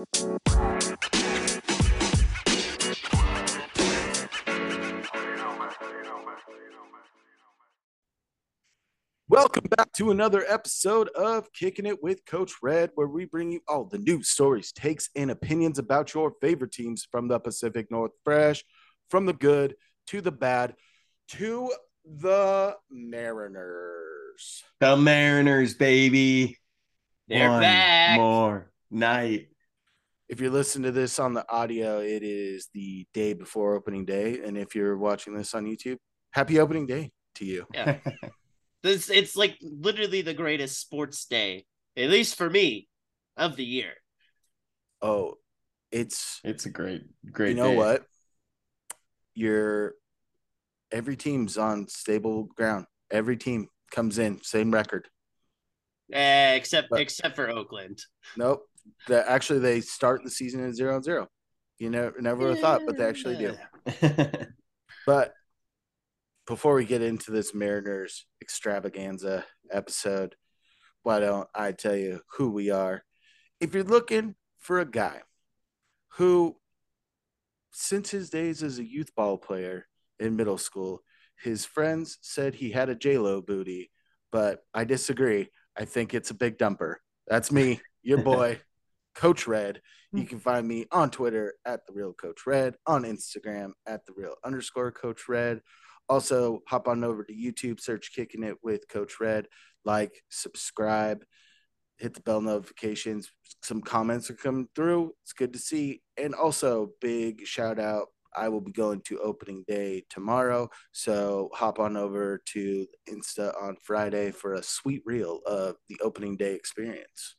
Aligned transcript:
Welcome 0.00 0.14
back 9.76 9.92
to 9.92 10.10
another 10.10 10.44
episode 10.48 11.08
of 11.10 11.52
Kicking 11.52 11.84
It 11.84 12.02
with 12.02 12.24
Coach 12.24 12.54
Red, 12.62 12.92
where 12.94 13.08
we 13.08 13.26
bring 13.26 13.52
you 13.52 13.60
all 13.68 13.84
the 13.84 13.98
news, 13.98 14.28
stories, 14.28 14.72
takes, 14.72 15.10
and 15.14 15.30
opinions 15.30 15.78
about 15.78 16.14
your 16.14 16.32
favorite 16.40 16.72
teams 16.72 17.06
from 17.10 17.28
the 17.28 17.38
Pacific 17.38 17.90
North 17.90 18.12
Fresh, 18.24 18.64
from 19.10 19.26
the 19.26 19.34
good 19.34 19.76
to 20.06 20.22
the 20.22 20.32
bad 20.32 20.76
to 21.28 21.70
the 22.06 22.74
Mariners. 22.90 24.64
The 24.80 24.96
Mariners, 24.96 25.74
baby. 25.74 26.56
They're 27.28 27.50
One 27.50 27.60
back. 27.60 28.16
more 28.16 28.70
night. 28.90 29.48
If 30.30 30.40
you're 30.40 30.50
listening 30.50 30.84
to 30.84 30.92
this 30.92 31.18
on 31.18 31.34
the 31.34 31.44
audio, 31.52 31.98
it 31.98 32.22
is 32.22 32.68
the 32.72 33.04
day 33.12 33.32
before 33.32 33.74
opening 33.74 34.04
day. 34.04 34.38
And 34.44 34.56
if 34.56 34.76
you're 34.76 34.96
watching 34.96 35.34
this 35.34 35.54
on 35.54 35.66
YouTube, 35.66 35.96
happy 36.30 36.60
opening 36.60 36.86
day 36.86 37.10
to 37.34 37.44
you. 37.44 37.66
Yeah. 37.74 37.98
This 38.82 39.10
it's 39.10 39.36
like 39.36 39.58
literally 39.60 40.22
the 40.22 40.32
greatest 40.32 40.80
sports 40.80 41.26
day, 41.26 41.66
at 41.98 42.08
least 42.08 42.36
for 42.36 42.48
me, 42.48 42.88
of 43.36 43.54
the 43.56 43.64
year. 43.64 43.92
Oh, 45.02 45.34
it's 45.92 46.40
it's 46.44 46.64
a 46.64 46.70
great, 46.70 47.02
great. 47.30 47.50
you 47.50 47.56
know 47.56 47.72
day. 47.72 47.76
what? 47.76 48.04
You're 49.34 49.96
every 50.90 51.14
team's 51.16 51.58
on 51.58 51.88
stable 51.88 52.44
ground. 52.56 52.86
Every 53.10 53.36
team 53.36 53.68
comes 53.90 54.16
in 54.18 54.42
same 54.42 54.70
record. 54.70 55.08
Eh, 56.10 56.54
except 56.54 56.88
But- 56.88 57.00
except 57.02 57.36
for 57.36 57.50
Oakland. 57.50 57.98
Nope. 58.38 58.62
The, 59.08 59.28
actually, 59.28 59.60
they 59.60 59.80
start 59.80 60.22
the 60.24 60.30
season 60.30 60.66
at 60.66 60.74
zero 60.74 60.96
and 60.96 61.04
zero. 61.04 61.28
You 61.78 61.90
never 61.90 62.20
never 62.20 62.40
would 62.40 62.50
have 62.50 62.60
thought, 62.60 62.82
but 62.86 62.96
they 62.96 63.04
actually 63.04 63.36
do. 63.36 63.56
But 65.06 65.34
before 66.46 66.74
we 66.74 66.84
get 66.84 67.02
into 67.02 67.30
this 67.30 67.54
Mariners 67.54 68.26
extravaganza 68.42 69.44
episode, 69.70 70.36
why 71.02 71.20
don't 71.20 71.48
I 71.54 71.72
tell 71.72 71.96
you 71.96 72.20
who 72.36 72.50
we 72.50 72.70
are? 72.70 73.02
If 73.60 73.74
you're 73.74 73.84
looking 73.84 74.34
for 74.58 74.80
a 74.80 74.90
guy 74.90 75.22
who, 76.14 76.56
since 77.70 78.10
his 78.10 78.30
days 78.30 78.62
as 78.62 78.78
a 78.78 78.86
youth 78.86 79.14
ball 79.14 79.38
player 79.38 79.86
in 80.18 80.36
middle 80.36 80.58
school, 80.58 81.02
his 81.42 81.64
friends 81.64 82.18
said 82.20 82.54
he 82.54 82.70
had 82.70 82.90
a 82.90 82.94
J-Lo 82.94 83.40
booty, 83.40 83.90
but 84.30 84.60
I 84.74 84.84
disagree. 84.84 85.48
I 85.78 85.86
think 85.86 86.12
it's 86.12 86.30
a 86.30 86.34
big 86.34 86.58
dumper. 86.58 86.96
That's 87.26 87.50
me, 87.50 87.80
your 88.02 88.18
boy, 88.22 88.60
Coach 89.14 89.46
Red. 89.46 89.80
Hmm. 90.12 90.18
You 90.18 90.24
can 90.24 90.40
find 90.40 90.66
me 90.66 90.86
on 90.92 91.10
Twitter 91.10 91.54
at 91.64 91.86
the 91.86 91.92
real 91.92 92.12
Coach 92.12 92.46
Red, 92.46 92.74
on 92.86 93.04
Instagram 93.04 93.72
at 93.86 94.06
the 94.06 94.12
real 94.16 94.34
underscore 94.44 94.92
Coach 94.92 95.28
Red. 95.28 95.60
Also, 96.08 96.60
hop 96.66 96.88
on 96.88 97.04
over 97.04 97.24
to 97.24 97.32
YouTube, 97.32 97.80
search 97.80 98.12
Kicking 98.14 98.42
It 98.42 98.56
with 98.62 98.88
Coach 98.88 99.20
Red, 99.20 99.46
like, 99.84 100.12
subscribe, 100.28 101.24
hit 101.98 102.14
the 102.14 102.20
bell 102.20 102.40
notifications. 102.40 103.30
Some 103.62 103.80
comments 103.80 104.30
are 104.30 104.34
coming 104.34 104.68
through. 104.74 105.12
It's 105.22 105.32
good 105.32 105.52
to 105.52 105.58
see. 105.58 106.02
And 106.16 106.34
also, 106.34 106.90
big 107.00 107.46
shout 107.46 107.78
out. 107.78 108.08
I 108.36 108.48
will 108.48 108.60
be 108.60 108.72
going 108.72 109.02
to 109.02 109.18
opening 109.18 109.64
day 109.66 110.04
tomorrow. 110.08 110.70
So 110.92 111.50
hop 111.52 111.78
on 111.78 111.96
over 111.96 112.40
to 112.52 112.86
Insta 113.08 113.52
on 113.60 113.76
Friday 113.82 114.30
for 114.30 114.54
a 114.54 114.62
sweet 114.62 115.02
reel 115.04 115.40
of 115.46 115.76
the 115.88 115.98
opening 116.02 116.36
day 116.36 116.54
experience. 116.54 117.36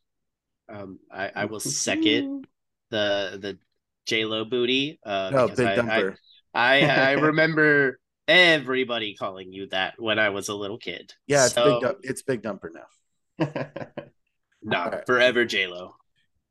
Um, 0.69 0.99
I, 1.11 1.31
I 1.35 1.45
will 1.45 1.59
second 1.59 2.47
the 2.89 3.37
the 3.41 3.57
J 4.05 4.25
Lo 4.25 4.45
booty. 4.45 4.99
Uh, 5.05 5.31
No, 5.33 5.47
because 5.47 5.57
big 5.57 5.67
I, 5.67 5.75
dumper. 5.77 6.15
I, 6.53 6.81
I 6.81 7.09
I 7.09 7.11
remember 7.13 7.99
everybody 8.27 9.15
calling 9.15 9.51
you 9.51 9.67
that 9.67 9.95
when 9.97 10.19
I 10.19 10.29
was 10.29 10.49
a 10.49 10.55
little 10.55 10.77
kid. 10.77 11.13
yeah, 11.27 11.45
it's 11.45 11.53
So, 11.55 11.73
big. 11.73 11.81
Dump, 11.81 11.97
it's 12.03 12.21
big 12.21 12.41
dumper 12.43 12.69
now. 12.73 13.47
No, 14.63 14.77
Alright. 14.77 15.05
forever 15.07 15.43
J 15.45 15.65
Lo. 15.67 15.95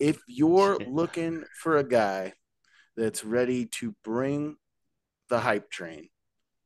if 0.00 0.18
you're 0.26 0.78
looking 0.88 1.44
for 1.62 1.76
a 1.76 1.84
guy 1.84 2.32
that's 2.96 3.24
ready 3.24 3.66
to 3.66 3.94
bring 4.02 4.56
the 5.28 5.38
hype 5.38 5.70
train 5.70 6.08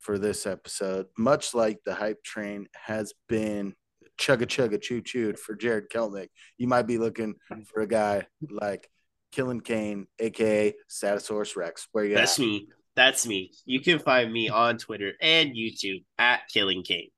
for 0.00 0.18
this 0.18 0.46
episode, 0.46 1.06
much 1.18 1.52
like 1.52 1.80
the 1.84 1.94
hype 1.94 2.22
train 2.24 2.66
has 2.72 3.12
been 3.28 3.74
chugga 4.18 4.46
chugga 4.46 4.80
choo 4.80 5.00
chooed 5.02 5.38
for 5.38 5.54
Jarred 5.54 5.90
Kelenic, 5.90 6.28
you 6.58 6.66
might 6.68 6.86
be 6.86 6.98
looking 6.98 7.34
for 7.66 7.80
a 7.82 7.86
guy 7.86 8.26
like 8.50 8.88
Killing 9.32 9.60
Cain, 9.60 10.06
aka 10.18 10.74
Statosaurus 10.88 11.56
Rex. 11.56 11.88
Where 11.92 12.04
you 12.04 12.14
That's 12.14 12.38
at? 12.38 12.42
me. 12.42 12.68
That's 12.96 13.26
me. 13.26 13.50
You 13.64 13.80
can 13.80 13.98
find 13.98 14.32
me 14.32 14.48
on 14.48 14.78
Twitter 14.78 15.12
and 15.20 15.50
YouTube 15.56 16.04
at 16.18 16.42
Killing 16.52 16.84
Cain. 16.84 17.08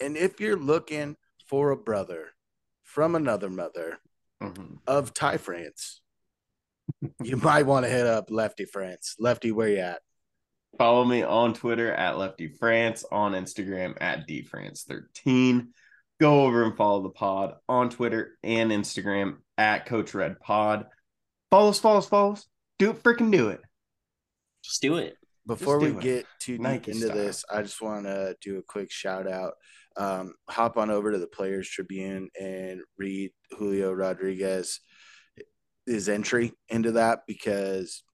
And 0.00 0.16
if 0.16 0.40
you're 0.40 0.56
looking 0.56 1.16
for 1.48 1.70
a 1.70 1.76
brother 1.76 2.30
from 2.82 3.14
another 3.14 3.48
mother 3.48 3.98
Mhm. 4.42 4.78
of 4.88 5.14
Ty 5.14 5.36
France, 5.36 6.00
you 7.22 7.36
might 7.36 7.66
want 7.66 7.84
to 7.86 7.90
hit 7.90 8.06
up 8.06 8.30
Lefty 8.30 8.64
France. 8.64 9.14
Lefty, 9.20 9.52
where 9.52 9.68
you 9.68 9.78
at? 9.78 10.02
Follow 10.78 11.04
me 11.04 11.22
on 11.22 11.54
Twitter 11.54 11.92
at 11.92 12.18
Lefty 12.18 12.48
France, 12.48 13.04
on 13.10 13.32
Instagram 13.32 13.94
at 14.00 14.26
DFrance13. 14.26 15.68
Go 16.20 16.44
over 16.44 16.64
and 16.64 16.76
follow 16.76 17.02
the 17.02 17.10
pod 17.10 17.54
on 17.68 17.90
Twitter 17.90 18.38
and 18.42 18.70
Instagram 18.70 19.36
at 19.58 19.86
Coach 19.86 20.14
Red 20.14 20.40
Pod. 20.40 20.86
Follow 21.50 21.70
us, 21.70 21.78
follow 21.78 21.98
us, 21.98 22.08
follow 22.08 22.32
us. 22.32 22.46
Do 22.78 22.90
it, 22.90 23.02
freaking 23.02 23.30
do 23.30 23.48
it. 23.48 23.60
Just 24.64 24.80
do 24.80 24.96
it. 24.96 25.16
Before 25.46 25.78
we 25.78 25.88
it. 25.88 26.00
get 26.00 26.26
too 26.38 26.54
deep 26.54 26.62
Nike 26.62 26.92
into 26.92 27.06
style. 27.06 27.16
this, 27.16 27.44
I 27.52 27.62
just 27.62 27.82
want 27.82 28.06
to 28.06 28.36
do 28.40 28.58
a 28.58 28.62
quick 28.62 28.90
shout 28.90 29.30
out. 29.30 29.54
Um, 29.96 30.34
hop 30.48 30.78
on 30.78 30.90
over 30.90 31.12
to 31.12 31.18
the 31.18 31.26
Players 31.26 31.68
Tribune 31.68 32.30
and 32.40 32.80
read 32.96 33.32
Julio 33.50 33.92
Rodriguez 33.92 34.80
his 35.86 36.08
entry 36.08 36.52
into 36.68 36.92
that 36.92 37.20
because 37.26 38.04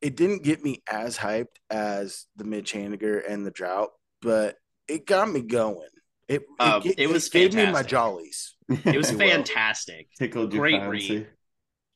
it 0.00 0.16
didn't 0.16 0.42
get 0.44 0.62
me 0.62 0.82
as 0.90 1.18
hyped 1.18 1.56
as 1.70 2.26
the 2.36 2.44
Mitch 2.44 2.72
Haniger 2.72 3.20
and 3.28 3.44
the 3.46 3.50
drought, 3.50 3.90
but 4.22 4.56
it 4.86 5.06
got 5.06 5.30
me 5.30 5.42
going. 5.42 5.88
It 6.28 6.42
it, 6.42 6.46
Um, 6.60 6.82
ga- 6.82 6.94
it 6.96 7.08
was 7.08 7.28
gave 7.28 7.54
me 7.54 7.70
my 7.70 7.82
jollies. 7.82 8.54
It 8.68 8.96
was 8.96 9.06
if 9.10 9.12
you 9.12 9.18
will. 9.18 9.30
fantastic. 9.30 10.08
Tickled 10.18 10.52
your 10.52 10.60
Great 10.62 10.80
fancy. 10.80 11.16
read. 11.18 11.28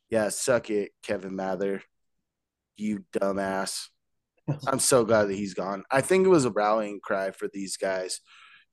Yeah, 0.09 0.29
suck 0.29 0.69
it, 0.69 0.91
Kevin 1.03 1.35
Mather. 1.35 1.81
You 2.77 3.05
dumbass. 3.15 3.87
I'm 4.67 4.79
so 4.79 5.05
glad 5.05 5.25
that 5.25 5.35
he's 5.35 5.53
gone. 5.53 5.83
I 5.89 6.01
think 6.01 6.25
it 6.25 6.29
was 6.29 6.45
a 6.45 6.51
rallying 6.51 6.99
cry 7.01 7.31
for 7.31 7.47
these 7.53 7.77
guys, 7.77 8.19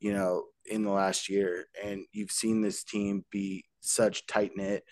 you 0.01 0.13
know, 0.13 0.45
in 0.67 0.83
the 0.83 0.91
last 0.91 1.29
year. 1.29 1.67
And 1.83 2.05
you've 2.13 2.33
seen 2.33 2.61
this 2.63 2.83
team 2.83 3.25
be 3.31 3.65
such 3.81 4.27
tight 4.27 4.53
knit. 4.57 4.83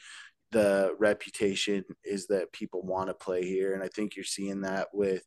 The 0.50 0.94
reputation 0.98 1.84
is 2.04 2.26
that 2.28 2.52
people 2.52 2.82
want 2.82 3.08
to 3.08 3.14
play 3.14 3.44
here. 3.44 3.74
And 3.74 3.82
I 3.82 3.88
think 3.88 4.16
you're 4.16 4.24
seeing 4.24 4.62
that 4.62 4.88
with 4.92 5.22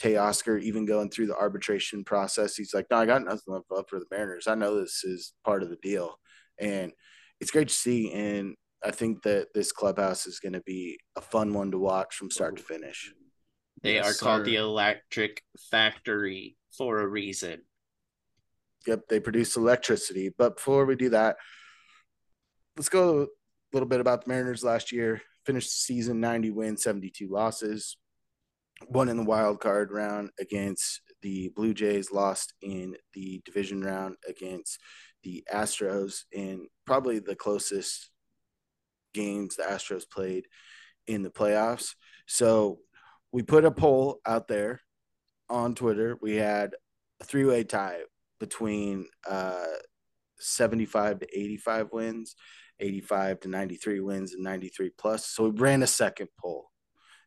Teoscar 0.00 0.60
even 0.60 0.84
going 0.84 1.10
through 1.10 1.28
the 1.28 1.36
arbitration 1.36 2.04
process. 2.04 2.56
He's 2.56 2.74
like, 2.74 2.86
no, 2.90 2.98
I 2.98 3.06
got 3.06 3.24
nothing 3.24 3.40
left 3.46 3.66
up 3.74 3.88
for 3.88 3.98
the 3.98 4.06
Mariners. 4.10 4.46
I 4.46 4.54
know 4.54 4.78
this 4.78 5.02
is 5.04 5.32
part 5.44 5.62
of 5.62 5.70
the 5.70 5.78
deal. 5.82 6.18
And 6.58 6.92
it's 7.40 7.50
great 7.50 7.68
to 7.68 7.74
see. 7.74 8.12
And 8.12 8.54
I 8.84 8.90
think 8.90 9.22
that 9.22 9.48
this 9.54 9.72
clubhouse 9.72 10.26
is 10.26 10.40
going 10.40 10.52
to 10.52 10.60
be 10.60 10.98
a 11.16 11.20
fun 11.20 11.54
one 11.54 11.70
to 11.70 11.78
watch 11.78 12.14
from 12.14 12.30
start 12.30 12.56
to 12.56 12.62
finish. 12.62 13.12
They 13.82 13.94
Yes, 13.94 14.10
are 14.10 14.24
called 14.24 14.44
the 14.44 14.56
Electric 14.56 15.42
Factory 15.70 16.56
for 16.76 17.00
a 17.00 17.06
reason. 17.06 17.62
Yep, 18.86 19.08
they 19.08 19.20
produce 19.20 19.56
electricity. 19.56 20.32
But 20.36 20.56
before 20.56 20.84
we 20.84 20.96
do 20.96 21.10
that, 21.10 21.36
let's 22.76 22.88
go 22.88 23.22
a 23.22 23.26
little 23.76 23.88
bit 23.88 24.00
about 24.00 24.24
the 24.24 24.28
Mariners 24.30 24.64
last 24.64 24.90
year. 24.90 25.20
Finished 25.44 25.68
the 25.68 25.94
season 25.94 26.18
90 26.18 26.50
wins, 26.50 26.82
72 26.82 27.28
losses. 27.28 27.98
Won 28.88 29.10
in 29.10 29.18
the 29.18 29.24
wild 29.24 29.60
card 29.60 29.92
round 29.92 30.30
against 30.40 31.02
the 31.20 31.50
Blue 31.54 31.74
Jays, 31.74 32.10
lost 32.10 32.54
in 32.62 32.96
the 33.12 33.42
division 33.44 33.82
round 33.82 34.16
against 34.26 34.78
the 35.22 35.44
Astros 35.52 36.22
in 36.32 36.68
probably 36.86 37.18
the 37.18 37.36
closest 37.36 38.10
games 39.12 39.56
the 39.56 39.64
Astros 39.64 40.04
played 40.10 40.46
in 41.06 41.22
the 41.22 41.30
playoffs. 41.30 41.94
So 42.26 42.78
we 43.32 43.42
put 43.42 43.66
a 43.66 43.70
poll 43.70 44.20
out 44.24 44.48
there 44.48 44.80
on 45.50 45.74
Twitter. 45.74 46.16
We 46.22 46.36
had 46.36 46.74
a 47.20 47.24
three 47.24 47.44
way 47.44 47.64
tie 47.64 48.00
between 48.40 49.06
uh, 49.28 49.66
75 50.38 51.20
to 51.20 51.26
85 51.38 51.88
wins, 51.92 52.36
85 52.80 53.40
to 53.40 53.48
93 53.48 54.00
wins, 54.00 54.32
and 54.34 54.42
93 54.44 54.90
plus. 54.98 55.26
So 55.26 55.48
we 55.48 55.50
ran 55.60 55.82
a 55.82 55.86
second 55.86 56.28
poll. 56.38 56.70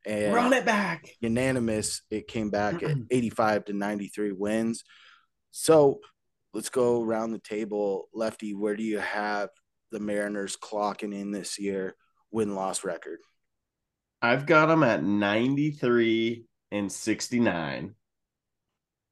And 0.05 0.33
Run 0.33 0.53
it 0.53 0.65
back. 0.65 1.09
unanimous, 1.19 2.01
it 2.09 2.27
came 2.27 2.49
back 2.49 2.81
at 2.83 2.95
85 3.11 3.65
to 3.65 3.73
93 3.73 4.31
wins. 4.31 4.83
So 5.51 5.99
let's 6.53 6.69
go 6.69 7.03
around 7.03 7.31
the 7.31 7.39
table. 7.39 8.07
Lefty, 8.13 8.53
where 8.53 8.75
do 8.77 8.83
you 8.83 8.99
have 8.99 9.49
the 9.91 9.99
Mariners 9.99 10.55
clocking 10.55 11.13
in 11.13 11.31
this 11.31 11.59
year? 11.59 11.95
win 12.31 12.53
loss 12.53 12.83
record? 12.83 13.17
I've 14.21 14.45
got 14.45 14.67
them 14.67 14.83
at 14.83 15.03
93 15.03 16.45
and 16.71 16.91
69. 16.91 17.95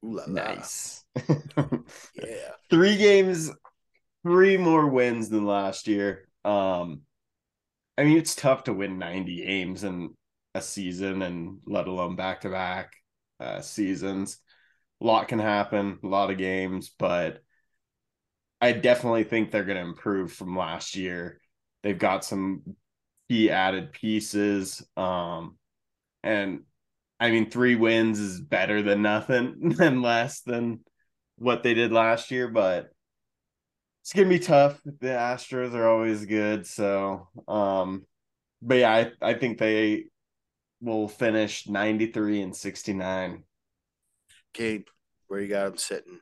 Ooh 0.04 0.12
la 0.14 0.22
la. 0.28 0.32
Nice. 0.32 1.04
Yeah. 2.14 2.52
three 2.70 2.96
games, 2.96 3.50
three 4.24 4.56
more 4.56 4.86
wins 4.86 5.28
than 5.28 5.44
last 5.44 5.88
year. 5.88 6.27
Um, 6.48 7.02
I 7.98 8.04
mean, 8.04 8.16
it's 8.16 8.34
tough 8.34 8.64
to 8.64 8.72
win 8.72 8.98
90 8.98 9.44
games 9.44 9.84
in 9.84 10.14
a 10.54 10.62
season 10.62 11.22
and 11.22 11.58
let 11.66 11.88
alone 11.88 12.16
back 12.16 12.42
to 12.42 12.48
back 12.48 12.92
seasons. 13.60 14.38
A 15.00 15.06
lot 15.06 15.28
can 15.28 15.38
happen, 15.38 15.98
a 16.02 16.06
lot 16.06 16.30
of 16.30 16.38
games, 16.38 16.90
but 16.98 17.42
I 18.60 18.72
definitely 18.72 19.24
think 19.24 19.50
they're 19.50 19.64
going 19.64 19.76
to 19.76 19.88
improve 19.88 20.32
from 20.32 20.56
last 20.56 20.96
year. 20.96 21.40
They've 21.82 21.98
got 21.98 22.24
some 22.24 22.62
key 23.28 23.50
added 23.50 23.92
pieces. 23.92 24.82
Um, 24.96 25.56
and 26.22 26.62
I 27.20 27.30
mean, 27.30 27.50
three 27.50 27.76
wins 27.76 28.18
is 28.18 28.40
better 28.40 28.82
than 28.82 29.02
nothing 29.02 29.76
and 29.80 30.02
less 30.02 30.40
than 30.40 30.80
what 31.36 31.62
they 31.62 31.74
did 31.74 31.92
last 31.92 32.30
year, 32.30 32.48
but 32.48 32.90
it's 34.08 34.14
gonna 34.14 34.26
be 34.30 34.38
tough. 34.38 34.80
The 34.86 35.08
Astros 35.08 35.74
are 35.74 35.86
always 35.86 36.24
good, 36.24 36.66
so 36.66 37.28
um, 37.46 38.06
but 38.62 38.78
yeah, 38.78 38.90
I, 38.90 39.12
I 39.20 39.34
think 39.34 39.58
they 39.58 40.04
will 40.80 41.08
finish 41.08 41.68
93 41.68 42.40
and 42.40 42.56
69. 42.56 43.44
Kate, 44.54 44.88
where 45.26 45.40
you 45.42 45.48
got 45.48 45.64
them 45.66 45.76
sitting? 45.76 46.20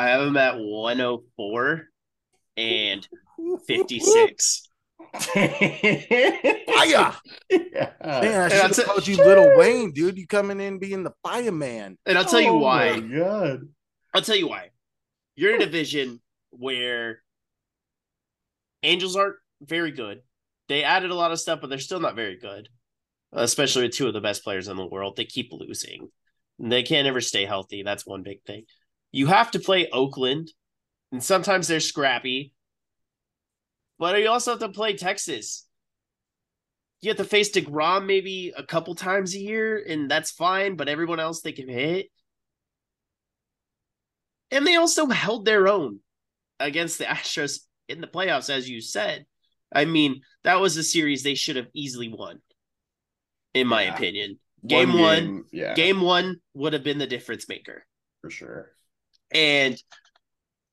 I 0.00 0.08
have 0.08 0.22
them 0.22 0.36
at 0.36 0.58
104 0.58 1.82
and 2.56 3.08
56. 3.68 4.68
Fire! 5.14 5.38
Yeah. 5.46 7.14
Man, 7.52 7.94
I 8.02 8.48
And 8.48 8.52
should 8.52 8.76
have 8.78 8.84
called 8.84 9.06
you 9.06 9.16
Lil 9.16 9.56
Wayne, 9.56 9.92
dude. 9.92 10.18
You 10.18 10.26
coming 10.26 10.58
in 10.60 10.80
being 10.80 11.04
the 11.04 11.12
fireman. 11.22 11.98
And 12.04 12.18
I'll 12.18 12.24
tell 12.24 12.40
you 12.40 12.48
Oh 12.48 12.58
why. 12.58 12.98
my 12.98 13.16
god. 13.16 13.60
I'll 14.12 14.22
tell 14.22 14.34
you 14.34 14.48
why. 14.48 14.70
You're 15.36 15.54
in 15.54 15.62
a 15.62 15.66
division 15.66 16.20
where 16.50 17.22
Angels 18.82 19.16
aren't 19.16 19.36
very 19.60 19.90
good. 19.90 20.20
They 20.68 20.84
added 20.84 21.10
a 21.10 21.14
lot 21.14 21.32
of 21.32 21.40
stuff, 21.40 21.60
but 21.60 21.70
they're 21.70 21.78
still 21.78 22.00
not 22.00 22.16
very 22.16 22.36
good. 22.36 22.68
Especially 23.32 23.82
with 23.82 23.92
two 23.92 24.06
of 24.06 24.14
the 24.14 24.20
best 24.20 24.44
players 24.44 24.68
in 24.68 24.76
the 24.76 24.86
world. 24.86 25.16
They 25.16 25.24
keep 25.24 25.50
losing. 25.52 26.08
They 26.58 26.82
can't 26.82 27.06
ever 27.06 27.20
stay 27.20 27.44
healthy. 27.44 27.82
That's 27.82 28.06
one 28.06 28.22
big 28.22 28.42
thing. 28.44 28.64
You 29.12 29.26
have 29.26 29.50
to 29.52 29.58
play 29.58 29.88
Oakland, 29.90 30.50
and 31.12 31.22
sometimes 31.22 31.68
they're 31.68 31.80
scrappy. 31.80 32.52
But 33.98 34.20
you 34.20 34.28
also 34.28 34.52
have 34.52 34.60
to 34.60 34.68
play 34.68 34.96
Texas. 34.96 35.66
You 37.00 37.10
have 37.10 37.16
to 37.18 37.24
face 37.24 37.50
DeGrom 37.52 38.06
maybe 38.06 38.52
a 38.56 38.64
couple 38.64 38.94
times 38.94 39.34
a 39.34 39.38
year, 39.38 39.82
and 39.86 40.10
that's 40.10 40.30
fine, 40.30 40.76
but 40.76 40.88
everyone 40.88 41.20
else 41.20 41.40
they 41.40 41.52
can 41.52 41.68
hit. 41.68 42.06
And 44.50 44.66
they 44.66 44.76
also 44.76 45.06
held 45.06 45.44
their 45.44 45.68
own 45.68 46.00
against 46.58 46.98
the 46.98 47.04
Astros 47.04 47.60
in 47.88 48.00
the 48.00 48.06
playoffs, 48.06 48.50
as 48.50 48.68
you 48.68 48.80
said. 48.80 49.26
I 49.72 49.84
mean, 49.84 50.20
that 50.44 50.60
was 50.60 50.76
a 50.76 50.82
series 50.82 51.22
they 51.22 51.34
should 51.34 51.56
have 51.56 51.68
easily 51.74 52.08
won, 52.08 52.40
in 53.54 53.66
my 53.66 53.84
Yeah. 53.84 53.94
opinion. 53.94 54.38
Game 54.66 54.92
one, 54.98 55.44
yeah, 55.52 55.74
Game 55.74 56.00
one 56.00 56.40
would 56.54 56.72
have 56.72 56.82
been 56.82 56.98
the 56.98 57.06
difference 57.06 57.48
maker. 57.48 57.86
for 58.20 58.30
sure. 58.30 58.72
And 59.30 59.80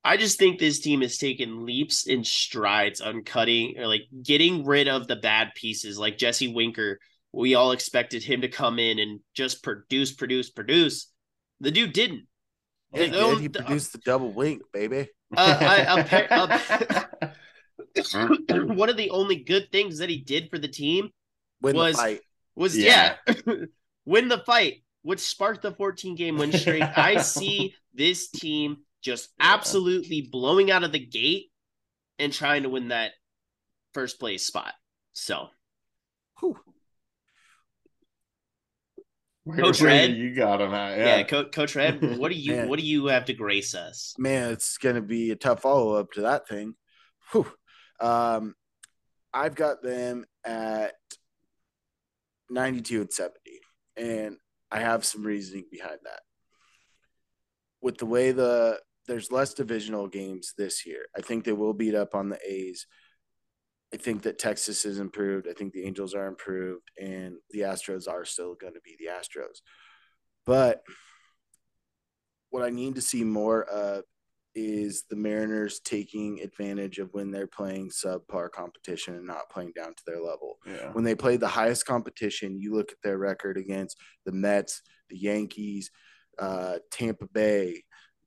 I 0.04 0.18
just 0.18 0.40
think 0.40 0.60
this 0.60 0.80
team 0.80 1.02
has 1.02 1.18
taken 1.20 1.66
leaps 1.66 2.08
and 2.08 2.26
strides 2.26 3.02
on 3.02 3.24
cutting 3.24 3.78
or 3.78 3.86
like 3.86 4.04
getting 4.24 4.66
rid 4.66 4.88
of 4.88 5.08
the 5.08 5.16
bad 5.16 5.52
pieces. 5.56 6.00
Like 6.00 6.18
Jesse 6.18 6.48
Winker, 6.48 7.00
we 7.32 7.54
all 7.54 7.72
expected 7.72 8.24
him 8.24 8.42
to 8.42 8.48
come 8.48 8.80
in 8.80 8.98
and 8.98 9.20
just 9.36 9.62
produce, 9.64 10.14
produce, 10.14 10.50
produce. 10.50 11.12
The 11.60 11.70
dude 11.72 11.94
didn't. 11.94 12.28
Yeah, 12.94 13.04
he, 13.04 13.12
did. 13.12 13.40
he 13.40 13.48
uh, 13.48 13.50
produced 13.50 13.92
the 13.92 14.00
double 14.00 14.32
wink, 14.32 14.64
baby. 14.74 15.08
Uh, 15.36 15.58
I, 15.60 15.78
appa- 16.00 17.36
one 18.76 18.90
of 18.90 18.98
the 18.98 19.10
only 19.10 19.38
good 19.38 19.72
things 19.72 20.00
that 20.00 20.10
he 20.10 20.18
did 20.18 20.50
for 20.50 20.58
the 20.58 20.68
team 20.68 21.10
Win 21.62 21.76
was- 21.76 21.98
the 21.98 22.20
was 22.56 22.78
yeah, 22.78 23.16
Yeah. 23.28 23.54
win 24.06 24.30
the 24.30 24.40
fight, 24.40 24.84
which 25.02 25.20
sparked 25.20 25.62
the 25.62 25.74
14 25.74 26.16
game 26.16 26.38
win 26.38 26.54
streak. 26.54 26.84
I 26.84 27.22
see 27.22 27.76
this 27.94 28.30
team 28.30 28.78
just 29.02 29.30
absolutely 29.40 30.30
blowing 30.32 30.72
out 30.72 30.84
of 30.84 30.92
the 30.92 31.06
gate 31.06 31.52
and 32.18 32.32
trying 32.32 32.64
to 32.64 32.70
win 32.70 32.88
that 32.90 33.12
first 33.94 34.20
place 34.20 34.46
spot. 34.46 34.74
So 35.14 35.48
Whew. 36.40 36.58
Where, 39.46 39.60
Coach 39.60 39.80
Red? 39.80 40.18
you 40.18 40.34
got 40.34 40.60
him 40.60 40.74
at? 40.74 40.98
yeah, 40.98 41.18
Yeah. 41.18 41.24
Co- 41.24 41.46
Coach 41.46 41.76
Red, 41.76 42.02
what 42.18 42.32
do 42.32 42.38
you 42.38 42.68
what 42.68 42.80
do 42.80 42.86
you 42.86 43.06
have 43.08 43.26
to 43.26 43.34
grace 43.34 43.76
us? 43.76 44.16
Man, 44.18 44.52
it's 44.52 44.80
going 44.80 44.96
to 44.96 45.04
be 45.04 45.30
a 45.30 45.36
tough 45.36 45.62
follow 45.62 45.94
up 45.94 46.12
to 46.14 46.22
that 46.22 46.48
thing. 46.48 46.74
Whew. 47.32 47.46
Um, 48.00 48.56
I've 49.32 49.54
got 49.54 49.84
them 49.84 50.26
at 50.44 50.94
92 52.50 53.02
and 53.02 53.14
70, 53.14 53.40
and 53.98 54.38
I 54.72 54.80
have 54.80 55.06
some 55.06 55.24
reasoning 55.24 55.66
behind 55.72 56.00
that. 56.06 56.22
With 57.82 57.98
the 57.98 58.06
way 58.08 58.32
the 58.32 58.80
there's 59.08 59.32
less 59.32 59.54
divisional 59.54 60.08
games 60.08 60.54
this 60.58 60.88
year, 60.88 61.06
I 61.16 61.22
think 61.22 61.44
they 61.44 61.54
will 61.54 61.74
beat 61.74 61.94
up 61.94 62.16
on 62.16 62.30
the 62.30 62.40
A's. 62.44 62.88
I 63.96 63.98
think 63.98 64.24
that 64.24 64.38
Texas 64.38 64.84
is 64.84 65.00
improved. 65.00 65.48
I 65.48 65.54
think 65.54 65.72
the 65.72 65.86
Angels 65.86 66.14
are 66.14 66.28
improved, 66.28 66.92
and 67.02 67.38
the 67.52 67.62
Astros 67.62 68.10
are 68.10 68.26
still 68.26 68.54
going 68.54 68.74
to 68.74 68.82
be 68.82 68.98
the 69.00 69.06
Astros. 69.06 69.62
But 70.46 70.82
what 72.50 72.62
I 72.62 72.72
need 72.72 72.96
to 72.96 73.02
see 73.02 73.24
more 73.24 73.64
of 73.64 74.04
is 74.54 75.06
the 75.10 75.16
Mariners 75.16 75.80
taking 75.80 76.42
advantage 76.42 77.00
of 77.00 77.14
when 77.14 77.32
they're 77.32 77.48
playing 77.48 77.90
subpar 77.90 78.52
competition 78.52 79.16
and 79.16 79.26
not 79.26 79.50
playing 79.50 79.72
down 79.74 79.94
to 79.94 80.04
their 80.06 80.20
level. 80.20 80.58
Yeah. 80.66 80.92
When 80.92 81.06
they 81.06 81.16
play 81.16 81.38
the 81.38 81.48
highest 81.48 81.86
competition, 81.86 82.60
you 82.60 82.74
look 82.74 82.92
at 82.92 82.98
their 83.02 83.18
record 83.18 83.58
against 83.58 83.98
the 84.26 84.34
Mets, 84.34 84.82
the 85.10 85.18
Yankees, 85.18 85.90
uh, 86.38 86.80
Tampa 86.92 87.28
Bay, 87.28 87.84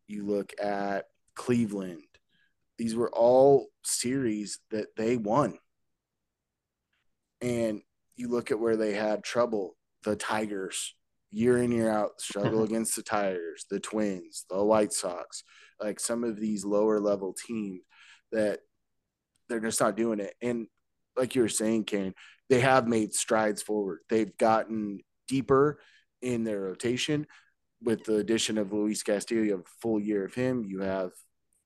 you 0.07 0.25
look 0.25 0.55
at 0.59 1.05
Cleveland. 1.35 2.05
These 2.79 2.95
were 2.95 3.11
all 3.11 3.67
series 3.85 4.61
that 4.71 4.89
they 4.97 5.17
won. 5.17 5.59
And 7.41 7.83
you 8.17 8.29
look 8.29 8.51
at 8.51 8.61
where 8.61 8.77
they 8.77 8.95
had 8.95 9.23
trouble, 9.25 9.77
the 10.05 10.17
Tigers, 10.17 10.95
year 11.31 11.59
in, 11.59 11.73
year 11.73 11.91
out, 11.91 12.21
struggle 12.21 12.63
against 12.65 12.97
the 12.97 13.03
Tigers, 13.03 13.67
the 13.71 13.81
Twins, 13.81 14.45
the 14.49 14.63
White 14.65 14.93
Sox, 14.93 15.43
like 15.81 16.01
some 16.01 16.25
of 16.25 16.39
these 16.39 16.65
lower 16.65 17.01
level 17.01 17.35
teams 17.47 17.83
that 18.33 18.61
they're 19.49 19.61
just 19.61 19.81
not 19.81 19.97
doing 19.97 20.21
it. 20.21 20.35
And 20.43 20.67
like 21.17 21.35
you 21.35 21.43
were 21.43 21.49
saying, 21.49 21.85
Cain, 21.85 22.15
they 22.49 22.61
have 22.61 22.87
made 22.87 23.15
strides 23.15 23.63
forward. 23.63 24.01
They've 24.09 24.37
gotten 24.39 25.01
deeper 25.27 25.81
in 26.23 26.45
their 26.45 26.61
rotation 26.61 27.27
with 27.83 28.05
the 28.05 28.17
addition 28.17 28.59
of 28.59 28.73
Luis 28.73 29.03
Castillo. 29.03 29.43
You 29.43 29.51
have 29.53 29.61
a 29.61 29.81
full 29.81 30.01
year 30.01 30.25
of 30.25 30.35
him. 30.35 30.65
You 30.65 30.81
have 30.81 31.11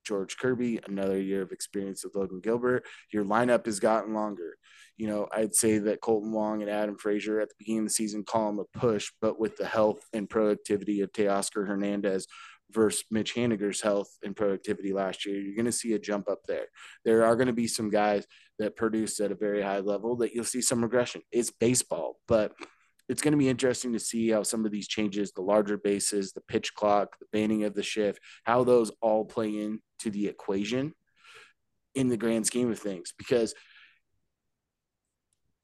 George 0.04 0.37
Kirby, 0.37 0.80
another 0.87 1.21
year 1.21 1.42
of 1.42 1.52
experience 1.52 2.04
with 2.04 2.14
Logan 2.14 2.40
Gilbert. 2.40 2.85
Your 3.12 3.25
lineup 3.25 3.66
has 3.66 3.80
gotten 3.80 4.14
longer. 4.14 4.56
You 4.97 5.09
know, 5.09 5.28
I'd 5.32 5.54
say 5.54 5.78
that 5.78 6.00
Kolten 6.00 6.30
Wong 6.30 6.62
and 6.62 6.71
Adam 6.71 6.97
Frazier 6.97 7.40
at 7.40 7.49
the 7.49 7.54
beginning 7.59 7.80
of 7.80 7.87
the 7.87 7.90
season 7.90 8.25
call 8.25 8.47
them 8.47 8.59
a 8.59 8.78
push, 8.78 9.11
but 9.21 9.38
with 9.40 9.56
the 9.56 9.66
health 9.66 10.00
and 10.12 10.28
productivity 10.28 11.00
of 11.00 11.12
Teoscar 11.12 11.66
Hernandez 11.66 12.26
versus 12.71 13.04
Mitch 13.11 13.35
Haniger's 13.35 13.80
health 13.80 14.09
and 14.23 14.37
productivity 14.37 14.92
last 14.92 15.26
year, 15.26 15.40
you're 15.40 15.56
going 15.56 15.66
to 15.66 15.73
see 15.73 15.92
a 15.94 15.99
jump 15.99 16.28
up 16.28 16.40
there. 16.47 16.66
There 17.04 17.25
are 17.25 17.37
going 17.37 17.47
to 17.47 17.52
be 17.52 17.66
some 17.66 17.90
guys 17.90 18.26
that 18.59 18.76
produce 18.76 19.21
at 19.21 19.32
a 19.32 19.37
very 19.37 19.62
high 19.62 19.80
level 19.80 20.16
that 20.16 20.35
you'll 20.35 20.44
see 20.44 20.62
some 20.62 20.82
regression. 20.82 21.23
It's 21.30 21.50
baseball, 21.50 22.18
but 22.28 22.52
it's 23.09 23.21
going 23.21 23.32
to 23.32 23.38
be 23.38 23.49
interesting 23.49 23.92
to 23.92 23.99
see 23.99 24.30
how 24.30 24.42
some 24.42 24.64
of 24.64 24.71
these 24.71 24.88
changes, 24.88 25.32
the 25.32 25.42
larger 25.42 25.76
bases, 25.76 26.32
the 26.32 26.40
pitch 26.40 26.75
clock, 26.75 27.18
the 27.18 27.26
banning 27.32 27.64
of 27.64 27.75
the 27.75 27.82
shift, 27.82 28.21
how 28.44 28.64
those 28.64 28.90
all 29.00 29.25
play 29.25 29.59
into 30.04 30.16
the 30.16 30.28
equation 30.28 30.94
in 31.94 32.09
the 32.09 32.16
grand 32.16 32.47
scheme 32.47 32.71
of 32.71 32.78
things. 32.78 33.12
Because, 33.16 33.54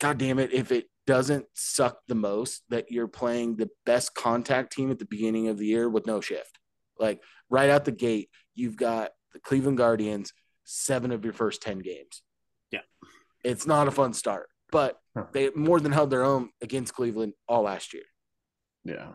God 0.00 0.18
damn 0.18 0.38
it, 0.38 0.52
if 0.52 0.70
it 0.72 0.86
doesn't 1.06 1.46
suck 1.54 1.98
the 2.06 2.14
most 2.14 2.62
that 2.68 2.90
you're 2.90 3.08
playing 3.08 3.56
the 3.56 3.70
best 3.86 4.14
contact 4.14 4.72
team 4.72 4.90
at 4.90 4.98
the 4.98 5.06
beginning 5.06 5.48
of 5.48 5.58
the 5.58 5.66
year 5.66 5.88
with 5.88 6.06
no 6.06 6.20
shift. 6.20 6.58
Like 6.98 7.22
right 7.48 7.70
out 7.70 7.84
the 7.84 7.92
gate, 7.92 8.28
you've 8.54 8.76
got 8.76 9.12
the 9.32 9.40
Cleveland 9.40 9.78
Guardians, 9.78 10.32
seven 10.64 11.10
of 11.10 11.24
your 11.24 11.32
first 11.32 11.62
10 11.62 11.78
games. 11.78 12.22
Yeah. 12.70 12.80
It's 13.42 13.66
not 13.66 13.88
a 13.88 13.90
fun 13.90 14.12
start, 14.12 14.48
but 14.70 14.98
Huh. 15.16 15.24
they 15.32 15.50
more 15.54 15.80
than 15.80 15.90
held 15.92 16.10
their 16.10 16.24
own 16.24 16.50
against 16.60 16.94
Cleveland 16.94 17.32
all 17.48 17.62
last 17.62 17.94
year. 17.94 18.04
Yeah. 18.84 19.12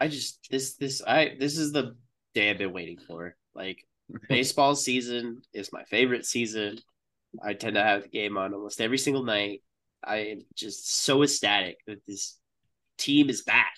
I 0.00 0.08
just 0.08 0.46
this 0.50 0.76
this 0.76 1.02
I 1.06 1.36
this 1.38 1.58
is 1.58 1.72
the 1.72 1.96
day 2.34 2.50
I've 2.50 2.58
been 2.58 2.72
waiting 2.72 2.98
for. 2.98 3.36
Like 3.54 3.84
baseball 4.28 4.74
season 4.74 5.42
is 5.52 5.72
my 5.72 5.84
favorite 5.84 6.26
season. 6.26 6.78
I 7.42 7.54
tend 7.54 7.74
to 7.74 7.82
have 7.82 8.02
the 8.02 8.08
game 8.08 8.36
on 8.36 8.54
almost 8.54 8.80
every 8.80 8.98
single 8.98 9.22
night. 9.22 9.62
I 10.02 10.16
am 10.16 10.40
just 10.54 11.04
so 11.04 11.22
ecstatic 11.22 11.78
that 11.86 12.04
this 12.06 12.38
team 12.96 13.28
is 13.28 13.42
back. 13.42 13.74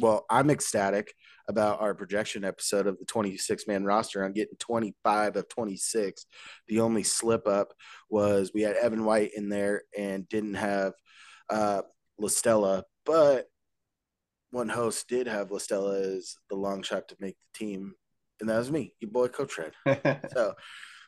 Well, 0.00 0.24
I'm 0.30 0.50
ecstatic 0.50 1.12
about 1.48 1.80
our 1.80 1.94
projection 1.94 2.44
episode 2.44 2.86
of 2.86 2.98
the 2.98 3.06
26 3.06 3.66
man 3.66 3.84
roster. 3.84 4.22
I'm 4.22 4.32
getting 4.32 4.56
25 4.58 5.36
of 5.36 5.48
26. 5.48 6.26
The 6.68 6.80
only 6.80 7.02
slip 7.02 7.48
up 7.48 7.72
was 8.10 8.52
we 8.52 8.62
had 8.62 8.76
Evan 8.76 9.04
White 9.04 9.30
in 9.34 9.48
there 9.48 9.82
and 9.96 10.28
didn't 10.28 10.54
have 10.54 10.92
uh, 11.48 11.82
LaStella, 12.20 12.82
but 13.06 13.46
one 14.50 14.68
host 14.68 15.08
did 15.08 15.26
have 15.26 15.50
La 15.50 15.58
Stella 15.58 16.00
as 16.00 16.36
the 16.50 16.56
long 16.56 16.82
shot 16.82 17.08
to 17.08 17.16
make 17.20 17.36
the 17.36 17.58
team, 17.58 17.94
and 18.40 18.48
that 18.48 18.58
was 18.58 18.70
me, 18.70 18.94
your 19.00 19.10
boy 19.10 19.28
Coach 19.28 19.58
Red. 19.58 20.20
so 20.32 20.54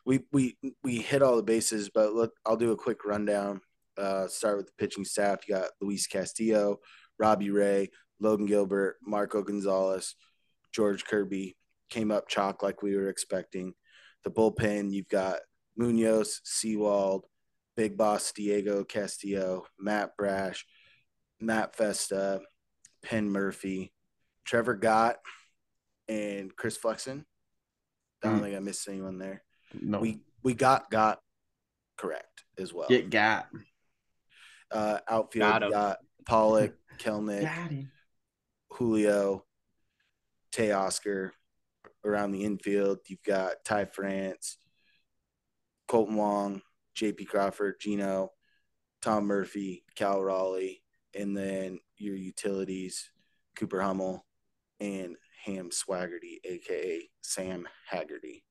we 0.05 0.21
we 0.31 0.57
we 0.83 0.97
hit 0.97 1.21
all 1.21 1.35
the 1.35 1.43
bases, 1.43 1.89
but 1.89 2.13
look, 2.13 2.33
I'll 2.45 2.57
do 2.57 2.71
a 2.71 2.77
quick 2.77 3.05
rundown. 3.05 3.61
Uh, 3.97 4.27
start 4.27 4.57
with 4.57 4.67
the 4.67 4.73
pitching 4.77 5.05
staff. 5.05 5.47
You 5.47 5.55
got 5.55 5.71
Luis 5.81 6.07
Castillo, 6.07 6.79
Robbie 7.19 7.51
Ray, 7.51 7.89
Logan 8.19 8.45
Gilbert, 8.45 8.97
Marco 9.05 9.41
Gonzalez, 9.41 10.15
George 10.73 11.05
Kirby 11.05 11.57
came 11.89 12.11
up 12.11 12.27
chalk 12.27 12.63
like 12.63 12.81
we 12.81 12.95
were 12.95 13.09
expecting. 13.09 13.73
The 14.23 14.31
bullpen, 14.31 14.91
you've 14.91 15.09
got 15.09 15.39
Munoz, 15.77 16.41
Sewald, 16.43 17.25
Big 17.75 17.97
Boss 17.97 18.31
Diego 18.31 18.83
Castillo, 18.83 19.65
Matt 19.79 20.15
Brash, 20.17 20.65
Matt 21.39 21.75
Festa, 21.75 22.41
Penn 23.03 23.29
Murphy, 23.29 23.91
Trevor 24.45 24.75
Gott, 24.75 25.17
and 26.11 26.55
Chris 26.55 26.77
Flexen. 26.77 27.25
I 28.23 28.27
don't 28.27 28.39
mm. 28.39 28.43
think 28.43 28.55
I 28.55 28.59
missed 28.59 28.87
anyone 28.87 29.17
there. 29.17 29.43
No. 29.79 29.99
We 29.99 30.19
we 30.43 30.53
got 30.53 30.91
got 30.91 31.21
correct 31.97 32.43
as 32.57 32.73
well. 32.73 32.87
Get 32.89 33.09
got. 33.09 33.47
Uh, 34.71 34.99
outfield 35.09 35.59
got, 35.59 35.71
got 35.71 35.97
Pollock, 36.25 36.75
Kelenic, 36.97 37.87
Julio, 38.69 39.45
Teoscar. 40.53 41.31
Around 42.03 42.31
the 42.31 42.45
infield, 42.45 42.97
you've 43.05 43.21
got 43.21 43.63
Ty 43.63 43.85
France, 43.85 44.57
Kolten 45.87 46.15
Wong, 46.15 46.63
J.P. 46.95 47.25
Crawford, 47.25 47.75
Geno, 47.79 48.31
Tom 49.03 49.25
Murphy, 49.25 49.83
Cal 49.93 50.19
Raleigh, 50.19 50.81
and 51.13 51.37
then 51.37 51.79
your 51.97 52.15
utilities, 52.15 53.11
Cooper 53.55 53.81
Hummel, 53.81 54.25
and 54.79 55.15
Ham 55.45 55.69
Swaggerty, 55.69 56.39
aka 56.43 57.09
Sam 57.21 57.67
Haggerty. 57.89 58.43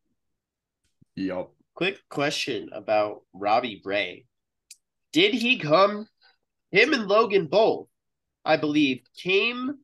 Yep. 1.17 1.51
Quick 1.75 2.01
question 2.09 2.71
about 2.73 3.23
Robbie 3.33 3.81
Ray. 3.85 4.27
Did 5.13 5.35
he 5.35 5.59
come? 5.59 6.07
Him 6.71 6.93
and 6.93 7.07
Logan 7.09 7.47
both, 7.47 7.89
I 8.45 8.57
believe, 8.57 9.03
came 9.17 9.77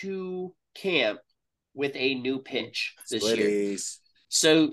to 0.00 0.54
camp 0.74 1.20
with 1.74 1.92
a 1.94 2.14
new 2.14 2.40
pitch 2.40 2.94
this 3.10 3.24
Splitties. 3.24 3.38
year. 3.38 3.78
So 4.28 4.70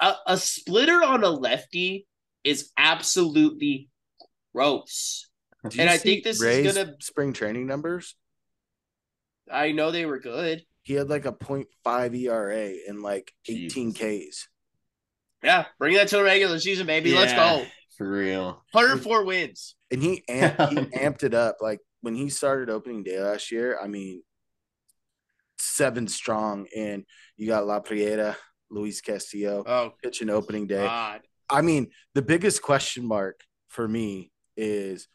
a, 0.00 0.14
a 0.26 0.36
splitter 0.36 1.02
on 1.04 1.22
a 1.22 1.30
lefty 1.30 2.06
is 2.44 2.70
absolutely 2.76 3.88
gross. 4.54 5.28
And 5.78 5.90
I 5.90 5.96
think 5.96 6.24
this 6.24 6.40
Ray's 6.40 6.66
is 6.66 6.76
gonna 6.76 6.94
spring 7.00 7.32
training 7.32 7.66
numbers. 7.66 8.14
I 9.50 9.72
know 9.72 9.90
they 9.90 10.06
were 10.06 10.18
good. 10.18 10.64
He 10.82 10.94
had 10.94 11.08
like 11.08 11.26
a 11.26 11.32
0.5 11.32 12.16
ERA 12.16 12.74
and 12.88 13.02
like 13.02 13.32
18 13.48 13.92
Ks. 13.92 14.48
Yeah, 15.42 15.66
bring 15.78 15.94
that 15.96 16.08
to 16.08 16.16
the 16.16 16.24
regular 16.24 16.58
season, 16.58 16.86
baby. 16.86 17.10
Yeah, 17.10 17.20
Let's 17.20 17.32
go. 17.32 17.66
For 17.96 18.08
real. 18.08 18.62
104 18.72 19.24
wins. 19.24 19.74
And 19.90 20.02
he 20.02 20.22
amped, 20.30 20.70
he 20.70 20.76
amped 20.98 21.22
it 21.22 21.34
up. 21.34 21.56
Like 21.60 21.80
when 22.02 22.14
he 22.14 22.28
started 22.28 22.70
opening 22.70 23.02
day 23.02 23.20
last 23.20 23.50
year, 23.50 23.78
I 23.82 23.88
mean, 23.88 24.22
seven 25.58 26.08
strong. 26.08 26.66
And 26.76 27.04
you 27.36 27.46
got 27.46 27.66
La 27.66 27.80
Piedra, 27.80 28.36
Luis 28.70 29.00
Castillo 29.00 29.64
oh, 29.66 29.92
pitching 30.02 30.30
opening 30.30 30.66
day. 30.66 30.84
God. 30.84 31.22
I 31.48 31.62
mean, 31.62 31.88
the 32.14 32.22
biggest 32.22 32.62
question 32.62 33.06
mark 33.06 33.40
for 33.68 33.86
me 33.86 34.30
is 34.56 35.08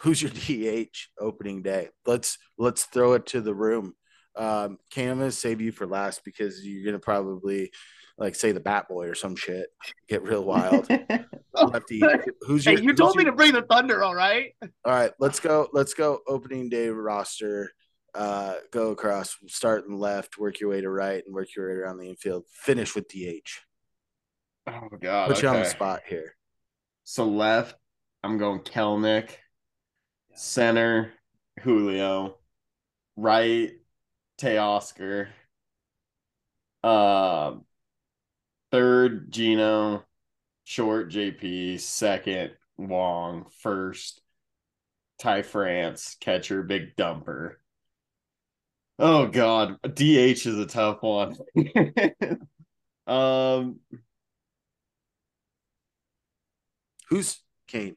who's 0.00 0.22
your 0.22 0.30
DH 0.34 0.96
opening 1.18 1.62
day? 1.62 1.88
Let's 2.06 2.38
let's 2.56 2.84
throw 2.84 3.14
it 3.14 3.26
to 3.26 3.40
the 3.40 3.54
room. 3.54 3.94
Um, 4.36 4.78
Cam, 4.90 5.20
I'm 5.20 5.30
save 5.30 5.60
you 5.60 5.72
for 5.72 5.86
last 5.86 6.24
because 6.24 6.64
you're 6.64 6.84
gonna 6.84 7.00
probably 7.00 7.72
like 8.16 8.34
say 8.34 8.52
the 8.52 8.60
Bat 8.60 8.88
Boy 8.88 9.06
or 9.08 9.14
some 9.14 9.36
shit. 9.36 9.68
Get 10.08 10.22
real 10.22 10.44
wild. 10.44 10.88
Lefty, 11.54 12.02
who's 12.42 12.64
your? 12.64 12.76
Hey, 12.76 12.82
you 12.82 12.94
told 12.94 13.16
me 13.16 13.24
your... 13.24 13.32
to 13.32 13.36
bring 13.36 13.52
the 13.52 13.62
Thunder. 13.62 14.02
All 14.02 14.14
right. 14.14 14.52
All 14.62 14.92
right. 14.92 15.12
Let's 15.18 15.40
go. 15.40 15.68
Let's 15.72 15.94
go. 15.94 16.20
Opening 16.26 16.68
day 16.68 16.88
roster. 16.88 17.72
Uh, 18.14 18.54
go 18.72 18.90
across. 18.90 19.36
Start 19.46 19.86
in 19.86 19.98
left. 19.98 20.38
Work 20.38 20.60
your 20.60 20.70
way 20.70 20.80
to 20.80 20.90
right, 20.90 21.22
and 21.24 21.34
work 21.34 21.48
your 21.56 21.68
way 21.68 21.74
around 21.74 21.98
the 21.98 22.08
infield. 22.08 22.44
Finish 22.50 22.94
with 22.94 23.08
DH. 23.08 23.60
Oh 24.66 24.88
God. 25.00 25.28
Put 25.28 25.38
okay. 25.38 25.46
you 25.46 25.48
on 25.48 25.60
the 25.60 25.64
spot 25.64 26.02
here. 26.06 26.34
So 27.04 27.26
left, 27.26 27.74
I'm 28.22 28.38
going 28.38 28.60
Kelenic. 28.60 29.30
Center, 30.38 31.12
Julio. 31.62 32.36
Right, 33.16 33.72
Teoscar. 34.40 35.30
Um, 36.84 37.64
third 38.70 39.32
Geno, 39.32 40.04
short 40.62 41.10
JP, 41.10 41.80
second 41.80 42.52
Wong, 42.76 43.46
first 43.62 44.22
Ty 45.18 45.42
France, 45.42 46.16
catcher, 46.20 46.62
big 46.62 46.94
dumper. 46.94 47.56
Oh 49.00 49.26
God, 49.26 49.78
DH 49.82 50.46
is 50.46 50.58
a 50.58 50.66
tough 50.66 51.02
one. 51.02 51.36
um, 53.08 53.80
who's 57.08 57.40
Cain? 57.66 57.96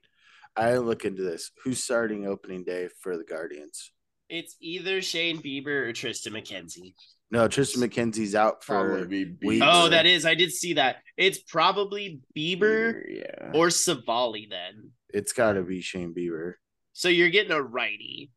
I 0.55 0.77
look 0.77 1.05
into 1.05 1.23
this. 1.23 1.51
Who's 1.63 1.83
starting 1.83 2.27
opening 2.27 2.63
day 2.63 2.89
for 3.01 3.17
the 3.17 3.23
Guardians? 3.23 3.91
It's 4.29 4.55
either 4.61 5.01
Shane 5.01 5.41
Bieber 5.41 5.87
or 5.87 5.93
Triston 5.93 6.33
McKenzie. 6.33 6.93
No, 7.31 7.47
Triston 7.47 7.77
McKenzie's 7.77 8.35
out 8.35 8.63
for 8.63 9.07
weeks. 9.07 9.65
Oh, 9.65 9.89
that 9.89 10.05
is. 10.05 10.25
I 10.25 10.35
did 10.35 10.51
see 10.51 10.73
that. 10.73 10.97
It's 11.15 11.39
probably 11.39 12.21
Bieber, 12.37 12.59
Bieber 12.59 13.01
yeah. 13.09 13.51
or 13.53 13.67
Civale 13.67 14.49
then. 14.49 14.91
It's 15.09 15.31
got 15.31 15.53
to 15.53 15.63
be 15.63 15.81
Shane 15.81 16.13
Bieber. 16.13 16.55
So 16.93 17.07
you're 17.07 17.29
getting 17.29 17.53
a 17.53 17.61
righty. 17.61 18.31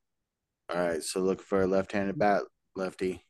All 0.73 0.79
right, 0.81 1.03
so 1.03 1.21
look 1.21 1.43
for 1.43 1.63
a 1.63 1.67
left-handed 1.67 2.19
bat, 2.19 2.43
lefty. 2.77 3.25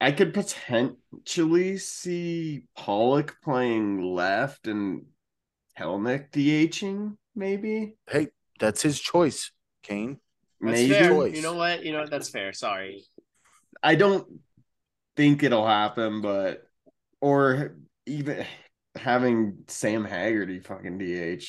I 0.00 0.12
could 0.12 0.34
potentially 0.34 1.78
see 1.78 2.64
Pollock 2.76 3.36
playing 3.42 4.02
left 4.02 4.66
and 4.66 5.06
Kelenic 5.78 6.30
DHing, 6.30 7.16
maybe. 7.34 7.94
Hey, 8.08 8.28
that's 8.60 8.82
his 8.82 9.00
choice, 9.00 9.50
Cain. 9.82 10.18
That's 10.60 10.72
maybe. 10.72 10.92
Fair. 10.92 11.26
You 11.28 11.42
know 11.42 11.54
what? 11.54 11.84
You 11.84 11.92
know 11.92 12.00
what? 12.00 12.10
That's 12.10 12.28
fair. 12.30 12.52
Sorry. 12.52 13.04
I 13.82 13.94
don't 13.96 14.26
think 15.16 15.42
it'll 15.42 15.66
happen, 15.66 16.20
but 16.20 16.62
or 17.20 17.76
even 18.06 18.46
having 18.96 19.58
Sam 19.68 20.04
Haggerty 20.04 20.60
fucking 20.60 20.98
DH. 20.98 21.44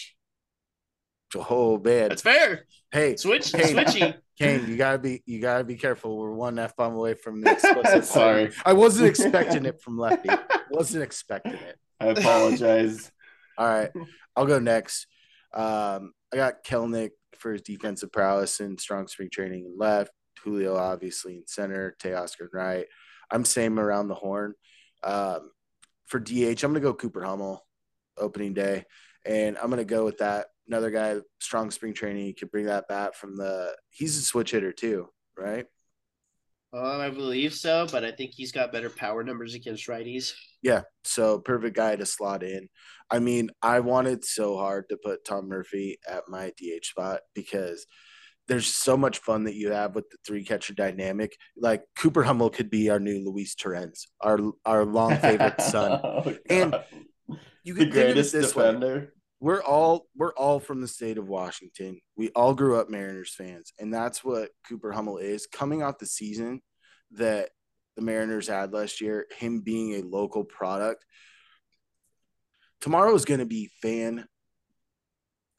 Oh 1.49 1.77
man, 1.79 2.09
that's 2.09 2.21
fair. 2.21 2.65
Hey, 2.91 3.15
switch, 3.17 3.51
Cain, 3.51 3.75
switchy. 3.75 4.15
Cain, 4.39 4.67
you 4.67 4.77
gotta 4.77 4.99
be, 4.99 5.21
you 5.25 5.41
gotta 5.41 5.63
be 5.63 5.75
careful. 5.75 6.17
We're 6.17 6.31
one 6.31 6.57
f 6.57 6.75
bomb 6.75 6.93
away 6.93 7.13
from 7.13 7.41
the 7.41 7.51
explicit. 7.53 8.05
Sorry, 8.05 8.51
I 8.65 8.73
wasn't 8.73 9.07
expecting 9.09 9.65
it 9.65 9.81
from 9.81 9.97
Lefty. 9.97 10.29
wasn't 10.69 11.03
expecting 11.03 11.53
it. 11.53 11.77
I 11.99 12.07
apologize. 12.07 13.11
All 13.57 13.67
right, 13.67 13.91
I'll 14.35 14.45
go 14.45 14.59
next. 14.59 15.07
Um, 15.53 16.13
I 16.33 16.37
got 16.37 16.63
Kelenic 16.63 17.11
for 17.37 17.53
his 17.53 17.61
defensive 17.61 18.11
prowess 18.11 18.59
and 18.59 18.79
strong 18.79 19.07
spring 19.07 19.29
training 19.31 19.65
in 19.65 19.77
left. 19.77 20.11
Julio 20.43 20.75
obviously 20.75 21.37
in 21.37 21.47
center. 21.47 21.95
Teoscar 22.01 22.47
right. 22.53 22.85
I'm 23.31 23.45
same 23.45 23.79
around 23.79 24.07
the 24.07 24.15
horn. 24.15 24.53
Um, 25.03 25.51
for 26.05 26.19
DH, 26.19 26.63
I'm 26.63 26.71
gonna 26.71 26.79
go 26.79 26.93
Cooper 26.93 27.23
Hummel 27.23 27.65
opening 28.17 28.53
day, 28.53 28.85
and 29.25 29.57
I'm 29.57 29.69
gonna 29.69 29.85
go 29.85 30.05
with 30.05 30.19
that. 30.19 30.47
Another 30.67 30.91
guy, 30.91 31.17
strong 31.39 31.71
spring 31.71 31.93
training, 31.93 32.25
he 32.25 32.33
could 32.33 32.51
bring 32.51 32.65
that 32.65 32.87
bat 32.87 33.15
from 33.15 33.35
the. 33.35 33.75
He's 33.89 34.17
a 34.17 34.21
switch 34.21 34.51
hitter 34.51 34.71
too, 34.71 35.09
right? 35.37 35.65
Um, 36.75 36.99
I 36.99 37.09
believe 37.09 37.53
so, 37.53 37.87
but 37.89 38.03
I 38.03 38.11
think 38.11 38.31
he's 38.33 38.51
got 38.51 38.73
better 38.73 38.89
power 38.89 39.23
numbers 39.23 39.53
against 39.53 39.87
righties. 39.87 40.33
Yeah, 40.61 40.81
so 41.05 41.39
perfect 41.39 41.75
guy 41.75 41.95
to 41.95 42.05
slot 42.05 42.43
in. 42.43 42.67
I 43.09 43.19
mean, 43.19 43.49
I 43.61 43.79
wanted 43.79 44.25
so 44.25 44.57
hard 44.57 44.89
to 44.89 44.97
put 44.97 45.23
Tom 45.23 45.47
Murphy 45.47 45.99
at 46.09 46.23
my 46.27 46.51
DH 46.57 46.85
spot 46.85 47.21
because 47.33 47.85
there's 48.49 48.67
so 48.67 48.97
much 48.97 49.19
fun 49.19 49.45
that 49.45 49.55
you 49.55 49.71
have 49.71 49.95
with 49.95 50.09
the 50.09 50.17
three 50.25 50.43
catcher 50.43 50.73
dynamic. 50.73 51.37
Like 51.55 51.83
Cooper 51.95 52.23
Hummel 52.23 52.49
could 52.49 52.69
be 52.69 52.89
our 52.89 52.99
new 52.99 53.23
Luis 53.23 53.55
Torrens, 53.55 54.07
our 54.19 54.39
our 54.65 54.83
long 54.85 55.15
favorite 55.17 55.61
son. 55.61 56.01
oh, 56.03 56.35
and 56.49 56.75
you 57.63 57.73
can 57.73 57.91
think 57.91 58.09
of 58.09 58.17
it 58.17 58.31
this 58.31 58.31
defender. 58.31 58.99
way. 58.99 59.07
We're 59.39 59.61
all 59.61 60.07
we're 60.15 60.33
all 60.33 60.59
from 60.59 60.81
the 60.81 60.87
state 60.87 61.17
of 61.17 61.27
Washington. 61.27 61.99
We 62.15 62.29
all 62.29 62.53
grew 62.53 62.79
up 62.79 62.89
Mariners 62.89 63.33
fans, 63.35 63.73
and 63.79 63.93
that's 63.93 64.23
what 64.23 64.49
Cooper 64.67 64.91
Hummel 64.91 65.17
is. 65.17 65.45
Coming 65.47 65.83
off 65.83 65.99
the 65.99 66.05
season 66.05 66.61
that 67.11 67.49
the 67.95 68.01
Mariners 68.01 68.47
had 68.47 68.73
last 68.73 69.01
year, 69.01 69.25
him 69.37 69.61
being 69.61 69.95
a 69.95 70.01
local 70.07 70.43
product. 70.43 71.05
Tomorrow 72.81 73.15
is 73.15 73.25
going 73.25 73.39
to 73.39 73.45
be 73.45 73.69
fan. 73.81 74.25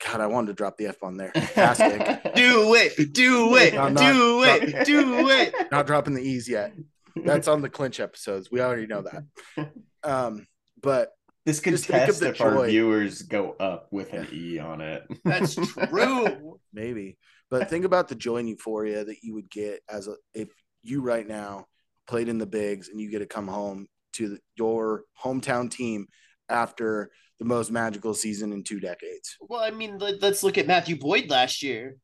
God, 0.05 0.21
I 0.21 0.27
wanted 0.27 0.49
to 0.49 0.53
drop 0.55 0.77
the 0.77 0.87
F 0.89 1.03
on 1.03 1.17
there. 1.17 1.33
Fantastic. 1.33 2.35
do 2.35 2.75
it, 2.75 3.13
do 3.15 3.57
it, 3.57 3.75
not- 3.75 3.97
do 3.97 4.45
it, 4.45 4.85
do 4.85 5.29
it. 5.31 5.55
Not 5.73 5.87
dropping 5.87 6.15
the 6.15 6.23
E's 6.23 6.49
yet. 6.49 6.73
That's 7.17 7.49
on 7.49 7.63
the 7.63 7.71
clinch 7.71 7.99
episodes. 7.99 8.51
We 8.51 8.61
already 8.61 8.87
know 8.87 9.03
that. 9.03 9.71
Um, 10.05 10.47
but 10.81 11.11
This 11.47 11.61
could 11.61 11.71
Just 11.71 11.85
test 11.85 12.19
the 12.19 12.31
if 12.31 12.41
our 12.41 12.67
viewers 12.67 13.23
go 13.23 13.53
up 13.61 13.87
with 13.93 14.13
an 14.13 14.27
E 14.33 14.59
on 14.59 14.81
it. 14.81 15.05
That's 15.25 15.55
true. 15.89 16.59
maybe. 16.73 17.19
But 17.49 17.71
think 17.71 17.85
about 17.85 18.09
the 18.09 18.17
joy 18.17 18.39
and 18.39 18.49
euphoria 18.49 19.05
that 19.05 19.19
you 19.23 19.35
would 19.35 19.49
get 19.49 19.81
as 19.89 20.09
a 20.09 20.17
if 20.35 20.49
you 20.83 21.03
right 21.03 21.27
now 21.27 21.67
played 22.09 22.29
in 22.29 22.39
the 22.39 22.47
bigs 22.47 22.89
and 22.89 23.01
you 23.01 23.13
get 23.13 23.21
to 23.21 23.27
come 23.27 23.47
home 23.47 23.87
to 24.15 24.31
the, 24.31 24.41
your 24.57 25.05
hometown 25.23 25.71
team 25.71 26.09
after 26.49 27.11
the 27.39 27.45
most 27.45 27.71
magical 27.71 28.13
season 28.13 28.53
in 28.53 28.65
two 28.65 28.81
decades. 28.81 29.37
Well, 29.41 29.61
I 29.61 29.71
mean, 29.71 29.99
let, 29.99 30.23
us 30.25 30.43
look 30.43 30.59
at 30.59 30.67
Matthew 30.67 30.99
Boyd 30.99 31.31
last 31.31 31.63
year. 31.63 31.97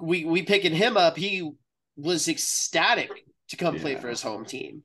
We 0.00 0.24
we 0.24 0.42
picking 0.42 0.74
him 0.74 0.96
up. 0.96 1.16
He 1.16 1.48
was 1.96 2.26
ecstatic 2.26 3.10
to 3.50 3.56
come 3.56 3.78
play 3.78 3.94
for 3.94 4.08
his 4.08 4.22
home 4.22 4.44
team. 4.44 4.82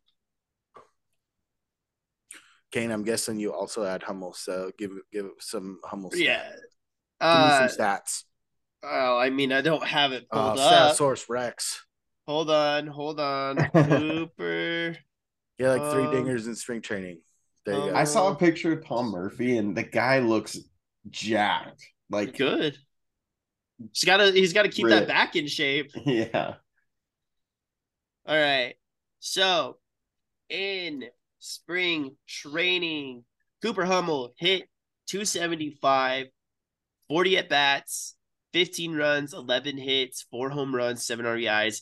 Cain, 2.73 2.91
I'm 2.91 3.03
guessing 3.03 3.39
you 3.39 3.53
also 3.53 3.83
had 3.85 4.03
Hummel, 4.03 4.33
so 4.33 4.71
give 4.77 4.91
give 5.11 5.27
some 5.39 5.79
Hummel. 5.85 6.11
stat. 6.11 6.21
Yeah. 6.25 6.49
give 6.49 6.57
Uh, 7.21 7.61
me 7.61 7.69
some 7.69 7.77
stats. 7.79 8.23
oh, 8.83 9.17
I 9.17 9.29
mean, 9.29 9.53
I 9.53 9.61
don't 9.61 9.85
have 9.85 10.11
it 10.11 10.25
Uh, 10.31 10.47
pulled 10.55 10.59
stat 10.59 10.73
up. 10.73 10.95
source 10.97 11.29
Rex. 11.29 11.85
Hold 12.27 12.49
on, 12.49 12.87
hold 12.87 13.19
on. 13.19 13.57
Cooper. 13.73 14.97
Yeah, 15.59 15.69
like 15.73 15.91
three 15.91 16.03
Um, 16.05 16.13
dingers 16.13 16.47
in 16.47 16.55
spring 16.55 16.81
training. 16.81 17.21
There 17.65 17.75
you 17.75 17.81
um, 17.83 17.89
go. 17.91 17.95
I 17.95 18.03
saw 18.05 18.31
a 18.31 18.35
picture 18.35 18.73
of 18.73 18.85
Tom 18.85 19.11
Murphy, 19.11 19.57
and 19.57 19.77
the 19.77 19.83
guy 19.83 20.19
looks 20.19 20.57
jacked. 21.09 21.85
Like, 22.09 22.35
Good. 22.37 22.77
He's 23.93 24.03
got 24.03 24.17
to. 24.17 24.31
He's 24.31 24.53
got 24.53 24.63
to 24.63 24.69
keep 24.69 24.87
that 24.87 25.07
back 25.07 25.35
in 25.35 25.47
shape. 25.47 25.91
yeah. 26.05 26.55
All 28.25 28.35
right. 28.37 28.75
So, 29.19 29.77
in 30.49 31.05
spring 31.43 32.15
training, 32.27 33.25
Cooper 33.61 33.83
Hummel 33.83 34.33
hit 34.37 34.63
275, 35.07 36.27
40 37.09 37.37
at 37.37 37.49
bats, 37.49 38.15
15 38.53 38.95
runs, 38.95 39.33
11 39.33 39.77
hits, 39.77 40.25
four 40.31 40.49
home 40.49 40.73
runs, 40.73 41.05
seven 41.05 41.25
RBIs, 41.25 41.81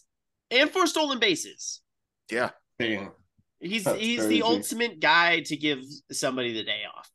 and 0.49 0.69
four 0.69 0.87
stolen 0.87 1.19
bases. 1.19 1.81
yeah, 2.29 2.49
Damn. 2.79 3.11
He's 3.59 3.83
That's 3.83 3.99
he's 3.99 4.21
crazy. 4.21 4.39
the 4.39 4.41
ultimate 4.41 4.99
guy 4.99 5.41
to 5.41 5.55
give 5.55 5.79
somebody 6.11 6.51
the 6.53 6.63
day 6.63 6.81
off. 6.97 7.07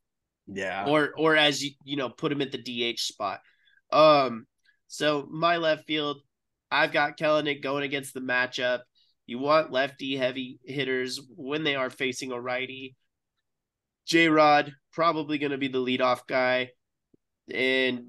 Yeah. 0.46 0.84
or 0.86 1.10
or 1.18 1.34
as 1.34 1.60
you 1.60 1.72
you 1.84 1.96
know 1.96 2.08
put 2.08 2.30
him 2.30 2.40
at 2.40 2.52
the 2.52 2.58
DH 2.94 3.00
spot. 3.00 3.40
Um, 3.90 4.46
so 4.86 5.26
my 5.28 5.56
left 5.56 5.86
field, 5.88 6.18
I've 6.70 6.92
got 6.92 7.18
Kelenic 7.18 7.62
going 7.62 7.82
against 7.82 8.14
the 8.14 8.20
matchup. 8.20 8.82
You 9.26 9.38
want 9.38 9.72
lefty 9.72 10.16
heavy 10.16 10.58
hitters 10.64 11.20
when 11.34 11.64
they 11.64 11.74
are 11.74 11.90
facing 11.90 12.32
a 12.32 12.40
righty. 12.40 12.96
J 14.06 14.28
Rod 14.28 14.72
probably 14.92 15.38
going 15.38 15.50
to 15.52 15.58
be 15.58 15.68
the 15.68 15.78
leadoff 15.84 16.26
guy, 16.28 16.70
and 17.52 18.04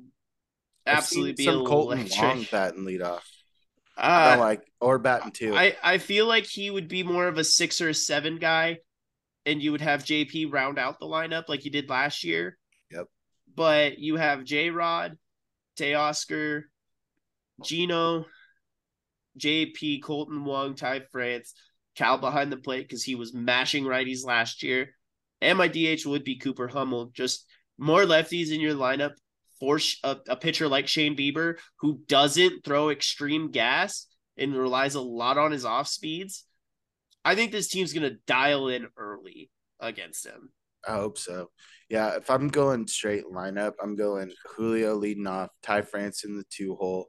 absolutely 0.86 1.33
be 1.33 1.45
some 1.45 1.65
Colton 1.65 2.00
electric. 2.00 2.21
Wong 2.21 2.45
batting 2.51 2.86
leadoff. 2.86 3.21
I 3.97 4.25
Uh, 4.25 4.29
don't 4.31 4.39
like 4.39 4.62
or 4.79 4.99
batting 4.99 5.32
two. 5.32 5.56
I 5.56 5.75
I 5.84 5.97
feel 5.97 6.27
like 6.27 6.45
he 6.45 6.69
would 6.69 6.88
be 6.88 7.01
more 7.01 7.27
of 7.27 7.38
a 7.39 7.43
six 7.43 7.82
or 7.82 7.89
a 7.89 7.93
seven 7.95 8.38
guy, 8.38 8.77
and 9.45 9.62
you 9.62 9.71
would 9.71 9.82
have 9.82 10.03
JP 10.03 10.53
round 10.53 10.77
out 10.77 10.99
the 10.99 11.08
lineup 11.08 11.49
like 11.49 11.65
you 11.65 11.71
did 11.71 11.89
last 11.89 12.23
year. 12.23 12.58
Yep. 12.91 13.08
But 13.56 13.97
you 13.97 14.17
have 14.17 14.43
J 14.43 14.69
Rod, 14.69 15.17
Teoscar, 15.80 16.65
Gino, 17.63 18.25
JP, 19.38 20.02
Kolten 20.02 20.43
Wong, 20.43 20.76
Ty 20.76 21.02
France, 21.12 21.54
Cal 21.95 22.17
behind 22.17 22.52
the 22.52 22.58
plate 22.58 22.88
because 22.88 23.04
he 23.04 23.15
was 23.15 23.34
mashing 23.34 23.84
righties 23.84 24.26
last 24.26 24.63
year. 24.63 24.89
And 25.41 25.58
my 25.58 25.67
DH 25.67 26.06
would 26.06 26.23
be 26.23 26.38
Cooper 26.38 26.67
Hummel. 26.67 27.12
Just 27.13 27.45
more 27.78 28.04
lefties 28.04 28.52
in 28.52 28.62
your 28.62 28.76
lineup. 28.76 29.13
Force 29.60 30.00
a, 30.04 30.17
a 30.30 30.36
pitcher 30.36 30.67
like 30.67 30.88
Shane 30.88 31.15
Bieber 31.15 31.56
who 31.80 32.02
doesn't 32.08 32.63
throw 32.63 32.89
extreme 32.89 33.50
gas 33.50 34.06
and 34.38 34.56
relies 34.56 34.93
a 34.93 35.02
lot 35.02 35.39
on 35.39 35.52
his 35.52 35.65
off 35.65 35.88
speeds. 35.88 36.45
I 37.26 37.36
think 37.36 37.52
this 37.52 37.67
team's 37.67 37.93
gonna 37.93 38.17
dial 38.28 38.67
in 38.67 38.88
early 38.97 39.50
against 39.80 40.26
him. 40.26 40.52
I 40.88 40.93
hope 40.93 41.17
so. 41.17 41.50
Yeah, 41.89 42.15
if 42.15 42.30
I'm 42.30 42.50
going 42.50 42.88
straight 42.88 43.26
lineup, 43.26 43.73
I'm 43.82 43.95
going 43.95 44.32
Julio 44.56 44.95
leading 44.95 45.28
off, 45.28 45.50
Ty 45.63 45.82
France 45.82 46.23
in 46.23 46.38
the 46.38 46.43
two 46.50 46.76
hole. 46.76 47.08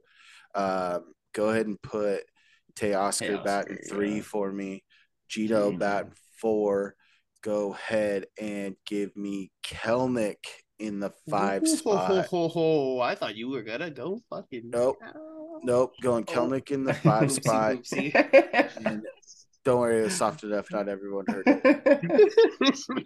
Um, 0.55 1.13
go 1.39 1.49
ahead 1.49 1.67
and 1.67 1.81
put 1.81 2.23
Teoscar 2.75 3.43
batting 3.43 3.77
Teoscar, 3.77 3.89
three 3.89 4.15
yeah. 4.17 4.21
for 4.21 4.51
me. 4.51 4.83
Gito 5.29 5.69
mm-hmm. 5.69 5.79
batting 5.79 6.13
four. 6.41 6.95
Go 7.41 7.73
ahead 7.73 8.25
and 8.39 8.75
give 8.85 9.15
me 9.15 9.51
Kelenic 9.63 10.43
in 10.77 10.99
the 10.99 11.13
five 11.29 11.65
spot. 11.65 12.25
ho, 12.25 12.49
ho. 12.49 12.99
I 12.99 13.15
thought 13.15 13.35
you 13.35 13.49
were 13.49 13.63
gonna 13.63 13.89
go 13.89 14.19
fucking 14.29 14.69
Nope. 14.69 14.97
Nope, 15.63 15.93
going 16.01 16.25
Oh. 16.27 16.33
Kelenic 16.33 16.71
in 16.71 16.83
the 16.83 16.93
five 17.05 17.29
Oopsie, 17.29 17.43
spot. 17.43 17.75
oopsie. 17.75 18.85
And 18.85 19.03
don't 19.63 19.79
worry, 19.79 19.99
it 19.99 20.03
was 20.03 20.15
soft 20.15 20.43
enough. 20.43 20.69
Not 20.71 20.89
everyone 20.89 21.25
heard 21.27 21.43
it. 21.47 22.33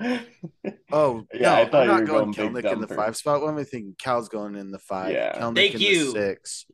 Oh, 0.00 1.22
Yeah, 1.34 1.40
no, 1.40 1.54
I 1.54 1.68
thought 1.68 1.74
I'm 1.74 1.82
you 1.82 1.86
not 1.86 2.00
were 2.00 2.06
going, 2.06 2.30
going 2.32 2.52
Big 2.54 2.64
Kelenic 2.64 2.72
in 2.72 2.80
the 2.80 2.88
five 2.88 3.16
spot. 3.16 3.40
What 3.42 3.50
am 3.50 3.58
I 3.58 3.64
thinking? 3.64 3.94
Cal's 3.98 4.28
going 4.28 4.54
in 4.56 4.70
the 4.70 4.78
five. 4.78 5.12
Yeah. 5.12 5.38
Kelenic 5.38 5.54
Thank 5.56 5.74
in 5.76 5.80
you. 5.80 6.04
the 6.12 6.20
six. 6.20 6.66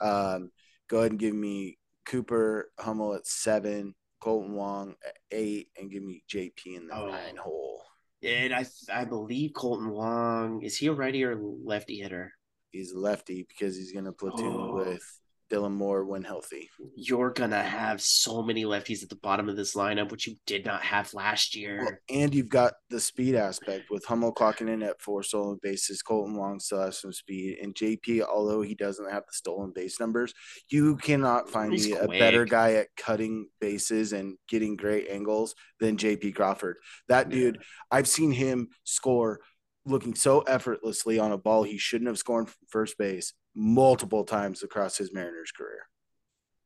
Um, 0.00 0.50
go 0.88 0.98
ahead 1.00 1.12
and 1.12 1.20
give 1.20 1.34
me 1.34 1.78
Cooper 2.06 2.70
Hummel 2.78 3.14
at 3.14 3.26
seven, 3.26 3.94
Kolten 4.22 4.50
Wong 4.50 4.94
at 5.06 5.14
eight, 5.30 5.68
and 5.78 5.90
give 5.90 6.02
me 6.02 6.22
JP 6.32 6.76
in 6.76 6.86
the 6.88 6.94
Oh. 6.96 7.08
nine 7.08 7.36
hole. 7.36 7.82
and 8.22 8.52
I 8.54 8.66
I 8.92 9.04
believe 9.06 9.52
Kolten 9.52 9.90
Wong 9.92 10.62
is 10.62 10.76
he 10.76 10.88
a 10.88 10.92
righty 10.92 11.24
or 11.24 11.36
lefty 11.38 12.00
hitter? 12.00 12.32
He's 12.70 12.92
a 12.92 12.98
lefty 12.98 13.46
because 13.48 13.76
he's 13.76 13.92
going 13.92 14.04
to 14.04 14.12
platoon 14.12 14.54
Oh. 14.54 14.74
with 14.76 15.02
Dylan 15.50 15.72
Moore 15.72 16.04
when 16.04 16.22
healthy. 16.22 16.70
You're 16.94 17.30
gonna 17.30 17.62
have 17.62 18.00
so 18.00 18.42
many 18.42 18.64
lefties 18.64 19.02
at 19.02 19.08
the 19.08 19.16
bottom 19.16 19.48
of 19.48 19.56
this 19.56 19.74
lineup, 19.74 20.10
which 20.10 20.26
you 20.26 20.36
did 20.46 20.64
not 20.64 20.82
have 20.82 21.12
last 21.12 21.54
year. 21.54 21.80
Well, 21.80 21.96
and 22.08 22.34
you've 22.34 22.48
got 22.48 22.74
the 22.88 23.00
speed 23.00 23.34
aspect 23.34 23.90
with 23.90 24.04
Hummel 24.04 24.32
clocking 24.32 24.68
in 24.68 24.82
at 24.82 25.02
four 25.02 25.22
stolen 25.22 25.58
bases. 25.62 26.02
Kolten 26.02 26.36
Wong 26.36 26.60
still 26.60 26.80
has 26.80 27.00
some 27.00 27.12
speed, 27.12 27.58
and 27.60 27.74
JP, 27.74 28.22
although 28.22 28.62
he 28.62 28.74
doesn't 28.74 29.10
have 29.10 29.24
the 29.26 29.32
stolen 29.32 29.72
base 29.74 29.98
numbers, 29.98 30.32
you 30.70 30.96
cannot 30.96 31.50
find 31.50 31.72
He's 31.72 31.88
me 31.88 31.94
a 31.94 32.06
better 32.06 32.44
guy 32.44 32.74
at 32.74 32.88
cutting 32.96 33.48
bases 33.60 34.12
and 34.12 34.38
getting 34.48 34.76
great 34.76 35.08
angles 35.08 35.54
than 35.80 35.96
JP 35.96 36.34
Crawford. 36.34 36.76
That 37.08 37.30
Yeah. 37.30 37.38
dude, 37.38 37.62
I've 37.90 38.08
seen 38.08 38.30
him 38.32 38.68
score 38.84 39.40
looking 39.86 40.14
so 40.14 40.40
effortlessly 40.42 41.18
on 41.18 41.32
a 41.32 41.38
ball 41.38 41.62
he 41.62 41.78
shouldn't 41.78 42.08
have 42.08 42.18
scored 42.18 42.48
from 42.48 42.66
first 42.68 42.98
base 42.98 43.32
multiple 43.54 44.24
times 44.24 44.62
across 44.62 44.96
his 44.96 45.12
Mariners 45.12 45.52
career. 45.52 45.86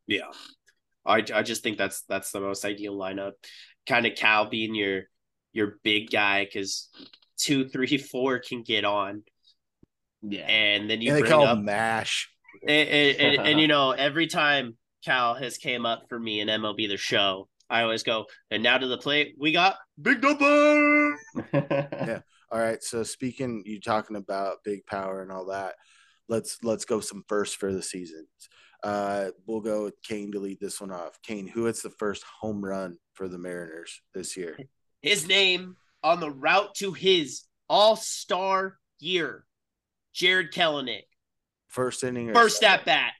Yeah. 0.07 0.31
I 1.07 1.25
I 1.35 1.43
just 1.43 1.63
think 1.63 1.79
that's 1.79 2.03
that's 2.03 2.31
the 2.31 2.41
most 2.41 2.65
ideal 2.65 2.97
lineup. 2.97 3.33
Kind 3.87 4.07
of 4.07 4.15
Cal 4.15 4.49
being 4.49 4.75
your 4.75 5.03
your 5.53 5.79
big 5.83 6.11
guy 6.11 6.45
because 6.45 6.89
two, 7.39 7.69
three, 7.69 7.99
four 7.99 8.39
can 8.39 8.63
get 8.63 8.85
on, 8.85 9.23
yeah. 10.23 10.43
and 10.43 10.89
then 10.89 11.01
you 11.01 11.11
and 11.11 11.17
they 11.17 11.21
bring 11.21 11.33
call 11.33 11.47
up 11.47 11.59
him 11.59 11.65
Mash. 11.65 12.31
and, 12.67 12.89
and, 12.89 13.21
and, 13.21 13.47
and, 13.49 13.61
you 13.61 13.69
know 13.69 13.91
every 13.91 14.27
time 14.27 14.77
Cal 15.05 15.35
has 15.35 15.59
came 15.59 15.85
up 15.85 16.05
for 16.09 16.19
me 16.19 16.41
in 16.41 16.49
MLB 16.49 16.89
the 16.89 16.97
show, 16.97 17.49
I 17.69 17.83
always 17.83 18.03
go 18.03 18.27
and 18.51 18.63
now 18.63 18.79
to 18.79 18.87
the 18.87 18.99
plate 18.99 19.35
we 19.39 19.53
got 19.53 19.77
Big 20.01 20.21
Dumper. 20.21 21.15
Yeah. 21.53 22.21
All 22.51 22.61
right. 22.61 22.83
So 22.83 23.03
speaking, 23.03 23.65
you 23.67 23.81
talking 23.81 24.17
about 24.17 24.59
big 24.65 24.87
power 24.87 25.23
and 25.23 25.33
all 25.33 25.47
that. 25.47 25.75
Let's 26.29 26.59
let's 26.63 26.85
go 26.85 27.01
some 27.01 27.25
first 27.29 27.57
for 27.57 27.73
the 27.73 27.83
season. 27.83 28.27
Uh, 28.83 29.31
we'll 29.47 29.61
go 29.61 29.85
with 29.85 29.95
Cain 30.03 30.33
to 30.33 30.41
lead 30.41 30.59
this 30.61 30.81
one 30.81 30.91
off. 30.91 31.19
Cain, 31.23 31.47
who 31.47 31.65
hits 31.67 31.83
the 31.83 31.91
first 31.91 32.23
home 32.41 32.63
run 32.65 32.99
for 33.15 33.29
the 33.29 33.39
Mariners 33.39 34.01
this 34.15 34.37
year? 34.37 34.59
His 35.03 35.27
name 35.27 35.77
on 36.03 36.21
the 36.21 36.31
route 36.31 36.75
to 36.77 36.93
his 36.93 37.45
All 37.69 37.97
Star 37.97 38.79
year, 38.99 39.45
Jarred 40.13 40.53
Kelenic, 40.53 41.03
First 41.69 42.05
inning 42.05 42.31
or 42.31 42.35
first 42.35 42.61
second? 42.61 42.81
at 42.81 42.85
bat. 42.87 43.13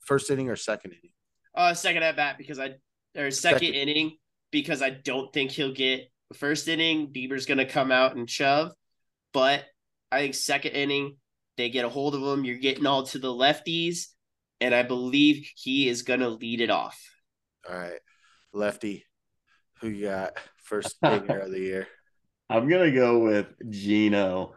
First 0.00 0.30
inning 0.30 0.48
or 0.50 0.56
second 0.56 0.92
inning? 0.92 1.12
Uh, 1.54 1.74
second 1.74 2.02
at 2.02 2.16
bat 2.16 2.36
because 2.38 2.58
I 2.58 2.74
or 3.16 3.30
second, 3.30 3.60
Second. 3.60 3.74
inning 3.74 4.16
because 4.50 4.82
I 4.82 4.90
don't 4.90 5.32
think 5.32 5.50
he'll 5.50 5.72
get 5.74 6.10
the 6.30 6.36
first 6.38 6.68
inning. 6.68 7.12
Bieber's 7.12 7.46
gonna 7.46 7.66
come 7.66 7.90
out 7.90 8.16
and 8.16 8.28
shove, 8.28 8.72
but 9.32 9.64
I 10.12 10.20
think 10.20 10.34
second 10.34 10.72
inning, 10.72 11.16
they 11.60 11.68
get 11.68 11.84
a 11.84 11.88
hold 11.88 12.14
of 12.14 12.22
him. 12.22 12.44
You're 12.44 12.58
getting 12.58 12.86
all 12.86 13.04
to 13.04 13.18
the 13.18 13.28
lefties, 13.28 14.06
and 14.60 14.74
I 14.74 14.82
believe 14.82 15.48
he 15.54 15.88
is 15.88 16.02
going 16.02 16.20
to 16.20 16.30
lead 16.30 16.60
it 16.60 16.70
off. 16.70 16.98
All 17.68 17.76
right. 17.76 18.00
Lefty, 18.52 19.04
who 19.80 19.88
you 19.88 20.06
got 20.06 20.32
first 20.64 20.96
dinger 21.04 21.40
of 21.40 21.50
the 21.50 21.60
year? 21.60 21.88
I'm 22.48 22.68
gonna 22.68 22.90
go 22.90 23.20
with 23.20 23.46
Geno. 23.70 24.56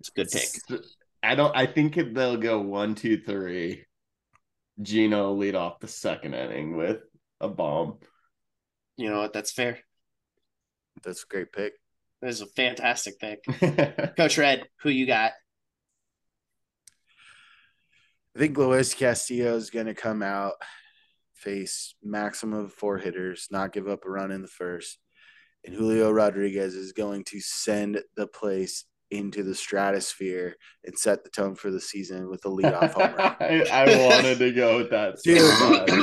It's 0.00 0.10
a 0.10 0.12
good 0.12 0.28
pick. 0.30 0.80
I 1.22 1.34
don't. 1.34 1.56
I 1.56 1.64
think 1.64 1.94
they'll 1.94 2.36
go 2.36 2.60
one, 2.60 2.94
two, 2.94 3.18
three. 3.18 3.86
Geno 4.82 5.32
lead 5.32 5.54
off 5.54 5.80
the 5.80 5.88
second 5.88 6.34
inning 6.34 6.76
with 6.76 6.98
a 7.40 7.48
bomb. 7.48 7.98
You 8.98 9.08
know 9.08 9.20
what? 9.20 9.32
That's 9.32 9.52
fair. 9.52 9.78
That's 11.02 11.24
a 11.24 11.26
great 11.26 11.52
pick. 11.52 11.72
That 12.20 12.28
is 12.28 12.42
a 12.42 12.46
fantastic 12.46 13.18
pick. 13.18 13.42
Coach 14.16 14.36
Red, 14.36 14.64
who 14.82 14.90
you 14.90 15.06
got? 15.06 15.32
I 18.36 18.38
think 18.38 18.56
Luis 18.56 18.94
Castillo 18.94 19.56
is 19.56 19.70
going 19.70 19.86
to 19.86 19.94
come 19.94 20.22
out, 20.22 20.54
face 21.34 21.94
maximum 22.02 22.66
of 22.66 22.72
four 22.72 22.98
hitters, 22.98 23.48
not 23.50 23.72
give 23.72 23.88
up 23.88 24.04
a 24.04 24.10
run 24.10 24.30
in 24.30 24.42
the 24.42 24.48
first. 24.48 24.98
And 25.64 25.74
Julio 25.74 26.10
Rodriguez 26.10 26.74
is 26.74 26.92
going 26.92 27.24
to 27.24 27.40
send 27.40 28.00
the 28.16 28.26
place 28.26 28.84
into 29.10 29.42
the 29.42 29.54
stratosphere 29.54 30.54
and 30.84 30.96
set 30.96 31.24
the 31.24 31.30
tone 31.30 31.54
for 31.54 31.70
the 31.70 31.80
season 31.80 32.30
with 32.30 32.44
a 32.44 32.48
leadoff 32.48 32.92
homer. 32.94 33.36
I, 33.40 33.66
I, 33.70 34.06
wanted 34.06 34.38
to 34.38 34.52
go 34.52 34.76
with 34.76 34.90
that. 34.90 35.18
Dude, 35.22 35.40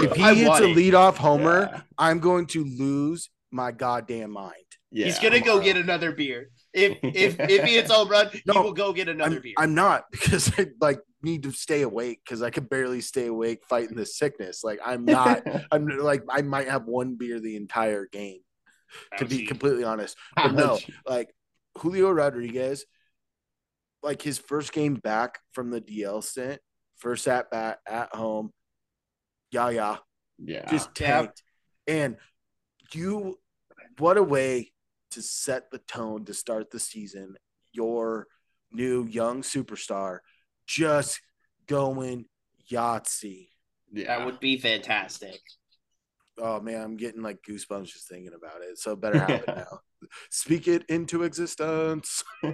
if 0.04 0.16
he 0.16 0.44
hits 0.44 0.60
a 0.60 0.64
leadoff 0.64 1.16
homer, 1.16 1.70
yeah. 1.72 1.82
I'm 1.98 2.20
going 2.20 2.48
to 2.48 2.66
lose 2.66 3.30
my 3.52 3.72
goddamn 3.72 4.32
mind. 4.32 4.54
Yeah, 4.92 5.06
He's 5.06 5.20
gonna 5.20 5.40
go 5.40 5.60
get 5.60 5.78
another 5.78 6.12
beer. 6.12 6.50
If 6.74 6.98
if 7.02 7.40
if 7.40 7.64
he 7.64 7.76
hits 7.76 7.92
home 7.92 8.10
run, 8.10 8.30
no, 8.46 8.54
he 8.54 8.60
will 8.60 8.74
go 8.74 8.94
get 8.94 9.08
another 9.08 9.38
I'm, 9.38 9.42
beer. 9.42 9.54
I'm 9.58 9.76
not 9.76 10.06
because 10.12 10.52
I 10.58 10.68
like 10.80 11.00
need 11.22 11.44
to 11.44 11.52
stay 11.52 11.82
awake 11.82 12.22
because 12.24 12.42
I 12.42 12.50
could 12.50 12.70
barely 12.70 13.02
stay 13.02 13.28
awake 13.28 13.64
fighting 13.68 13.96
this 13.96 14.18
sickness. 14.18 14.64
Like 14.64 14.80
I'm 14.86 15.06
not. 15.06 15.44
I'm 15.72 15.88
like 15.88 16.24
I 16.30 16.42
might 16.42 16.68
have 16.68 16.86
one 16.86 17.16
beer 17.16 17.40
the 17.40 17.56
entire 17.56 18.08
game, 18.12 18.40
to 19.18 19.26
be 19.26 19.46
completely 19.46 19.84
honest. 19.84 20.16
But 20.36 20.54
no, 20.54 20.80
like 21.06 21.34
Julio 21.78 22.12
Rodriguez, 22.12 22.86
like 24.04 24.22
his 24.22 24.38
first 24.38 24.74
game 24.74 24.96
back 24.96 25.40
from 25.54 25.72
the 25.72 25.82
DL 25.82 26.24
stint, 26.24 26.62
first 26.98 27.28
at 27.28 27.50
bat 27.50 27.80
at 27.88 28.14
home, 28.14 28.52
yeah, 29.52 29.70
yeah, 29.70 29.98
yeah, 30.38 30.70
just 30.70 30.94
tanked. 30.94 31.42
And 31.88 32.18
you, 32.94 33.40
what 33.98 34.18
a 34.18 34.24
way 34.24 34.72
to 35.18 35.24
set 35.24 35.72
the 35.72 35.80
tone 35.80 36.26
to 36.26 36.34
start 36.34 36.70
the 36.70 36.80
season. 36.80 37.36
Your 37.74 38.28
new 38.72 39.08
young 39.08 39.42
superstar 39.42 40.20
just 40.68 41.20
going 41.66 42.26
Yahtzee. 42.72 43.48
Yeah. 43.92 44.18
That 44.18 44.28
would 44.28 44.40
be 44.40 44.58
fantastic. 44.58 45.40
Oh 46.40 46.60
man, 46.60 46.84
I'm 46.84 46.98
getting 46.98 47.24
like 47.24 47.40
goosebumps 47.42 47.88
just 47.88 48.08
thinking 48.08 48.34
about 48.36 48.62
it. 48.62 48.78
So 48.78 48.92
it 48.92 49.02
better 49.02 49.18
happen 49.26 49.56
now. 49.56 49.80
Speak 50.30 50.68
it 50.68 50.84
into 50.88 51.24
existence. 51.24 52.24
All 52.44 52.54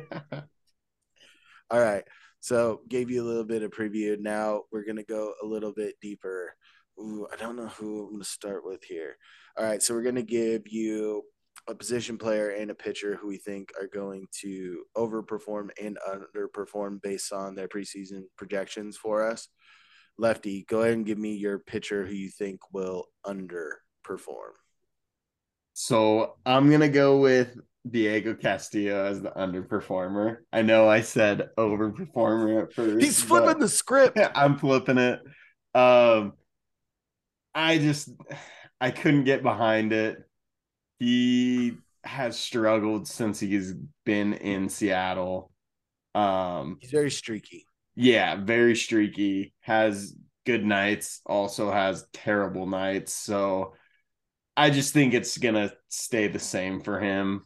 right. 1.69 2.05
So 2.39 2.79
gave 2.87 3.11
you 3.11 3.23
a 3.23 3.27
little 3.27 3.43
bit 3.43 3.63
of 3.63 3.71
preview. 3.71 4.17
Now 4.17 4.61
we're 4.71 4.85
gonna 4.85 5.03
go 5.03 5.33
a 5.43 5.45
little 5.45 5.73
bit 5.73 5.95
deeper. 6.01 6.55
Ooh, 6.97 7.27
I 7.33 7.35
don't 7.35 7.57
know 7.57 7.67
who 7.67 8.05
I'm 8.05 8.13
gonna 8.13 8.23
start 8.23 8.63
with 8.63 8.85
here. 8.85 9.17
All 9.57 9.65
right, 9.65 9.83
so 9.83 9.93
we're 9.93 10.03
gonna 10.03 10.23
give 10.23 10.61
you 10.65 11.23
a 11.67 11.75
position 11.75 12.17
player 12.17 12.49
and 12.49 12.71
a 12.71 12.75
pitcher 12.75 13.15
who 13.15 13.27
we 13.27 13.37
think 13.37 13.71
are 13.79 13.87
going 13.87 14.27
to 14.41 14.83
overperform 14.97 15.69
and 15.81 15.97
underperform 16.07 17.01
based 17.01 17.31
on 17.31 17.55
their 17.55 17.67
preseason 17.67 18.23
projections 18.37 18.97
for 18.97 19.29
us. 19.29 19.47
Lefty, 20.17 20.65
go 20.67 20.81
ahead 20.81 20.93
and 20.93 21.05
give 21.05 21.17
me 21.17 21.35
your 21.35 21.59
pitcher 21.59 22.05
who 22.05 22.13
you 22.13 22.29
think 22.29 22.59
will 22.71 23.05
underperform. 23.25 24.53
So 25.73 26.35
I'm 26.45 26.69
gonna 26.69 26.89
go 26.89 27.17
with 27.17 27.57
Diego 27.89 28.35
Castillo 28.35 29.05
as 29.05 29.21
the 29.21 29.31
underperformer. 29.31 30.37
I 30.51 30.61
know 30.61 30.87
I 30.87 31.01
said 31.01 31.49
overperformer 31.57 32.63
at 32.63 32.73
first. 32.73 33.03
He's 33.03 33.21
flipping 33.21 33.59
the 33.59 33.67
script. 33.67 34.19
I'm 34.35 34.57
flipping 34.57 34.99
it. 34.99 35.19
Um, 35.73 36.33
I 37.55 37.79
just 37.79 38.09
I 38.79 38.91
couldn't 38.91 39.23
get 39.23 39.41
behind 39.43 39.93
it. 39.93 40.17
He 41.03 41.73
has 42.05 42.39
struggled 42.39 43.09
since 43.09 43.37
he's 43.37 43.73
been 44.05 44.31
in 44.31 44.69
Seattle. 44.69 45.51
Um, 46.15 46.77
he's 46.79 46.91
very 46.91 47.11
streaky. 47.11 47.65
Yeah, 47.93 48.37
very 48.37 48.73
streaky. 48.73 49.53
Has 49.59 50.15
good 50.45 50.63
nights, 50.63 51.19
also 51.25 51.69
has 51.71 52.05
terrible 52.13 52.67
nights. 52.67 53.13
So 53.13 53.73
I 54.55 54.69
just 54.69 54.93
think 54.93 55.13
it's 55.13 55.37
gonna 55.37 55.73
stay 55.89 56.27
the 56.27 56.39
same 56.39 56.79
for 56.79 57.01
him 57.01 57.43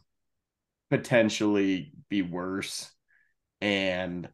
potentially 0.88 1.92
be 2.08 2.22
worse. 2.22 2.88
And 3.60 4.28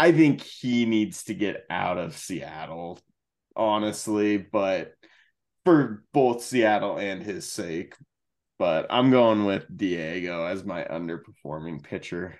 I 0.00 0.10
think 0.10 0.42
he 0.42 0.84
needs 0.84 1.22
to 1.24 1.34
get 1.34 1.64
out 1.70 1.96
of 1.96 2.16
Seattle, 2.16 2.98
honestly, 3.54 4.36
but 4.36 4.94
for 5.64 6.02
both 6.12 6.42
Seattle 6.42 6.98
and 6.98 7.22
his 7.22 7.50
sake. 7.50 7.94
But 8.58 8.86
I'm 8.90 9.10
going 9.10 9.44
with 9.44 9.64
Diego 9.76 10.44
as 10.44 10.64
my 10.64 10.84
underperforming 10.84 11.82
pitcher. 11.82 12.38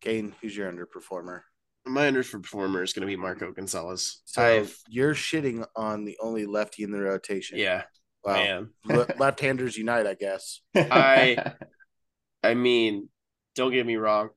Cain, 0.00 0.34
who's 0.40 0.56
your 0.56 0.72
underperformer? 0.72 1.40
My 1.84 2.10
underperformer 2.10 2.82
is 2.82 2.92
going 2.92 3.02
to 3.02 3.06
be 3.06 3.16
Marco 3.16 3.52
Gonzalez. 3.52 4.22
So 4.24 4.42
I've, 4.42 4.76
you're 4.88 5.14
shitting 5.14 5.64
on 5.76 6.04
the 6.04 6.16
only 6.20 6.46
lefty 6.46 6.82
in 6.82 6.90
the 6.90 7.00
rotation. 7.00 7.58
Yeah. 7.58 7.82
Wow. 8.24 8.66
left-handers 9.18 9.76
unite, 9.76 10.06
I 10.06 10.14
guess. 10.14 10.60
I 10.74 11.54
I 12.42 12.54
mean, 12.54 13.08
don't 13.54 13.72
get 13.72 13.86
me 13.86 13.96
wrong. 13.96 14.30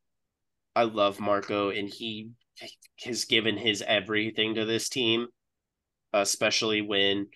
I 0.75 0.83
love 0.83 1.19
Marco, 1.19 1.69
and 1.69 1.89
he 1.89 2.31
has 3.03 3.25
given 3.25 3.57
his 3.57 3.83
everything 3.85 4.55
to 4.55 4.65
this 4.65 4.89
team, 4.89 5.27
especially 6.13 6.81
when 6.81 7.27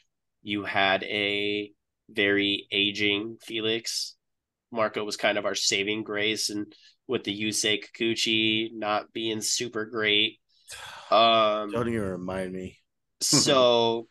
you 0.42 0.64
had 0.64 1.04
a 1.04 1.72
very 2.14 2.68
aging 2.72 3.38
Felix. 3.42 4.16
Marco 4.72 5.04
was 5.04 5.18
kind 5.18 5.38
of 5.38 5.46
our 5.46 5.56
saving 5.56 6.04
grace, 6.04 6.50
and 6.50 6.74
with 7.08 7.24
the 7.24 7.42
Yusei 7.42 7.80
Kikuchi 7.84 8.70
not 8.74 9.14
being 9.14 9.42
super 9.42 9.86
great. 9.86 10.40
Um, 11.12 11.72
Don't 11.72 11.90
even 11.90 12.02
remind 12.02 12.54
me. 12.54 12.80
so 13.22 14.08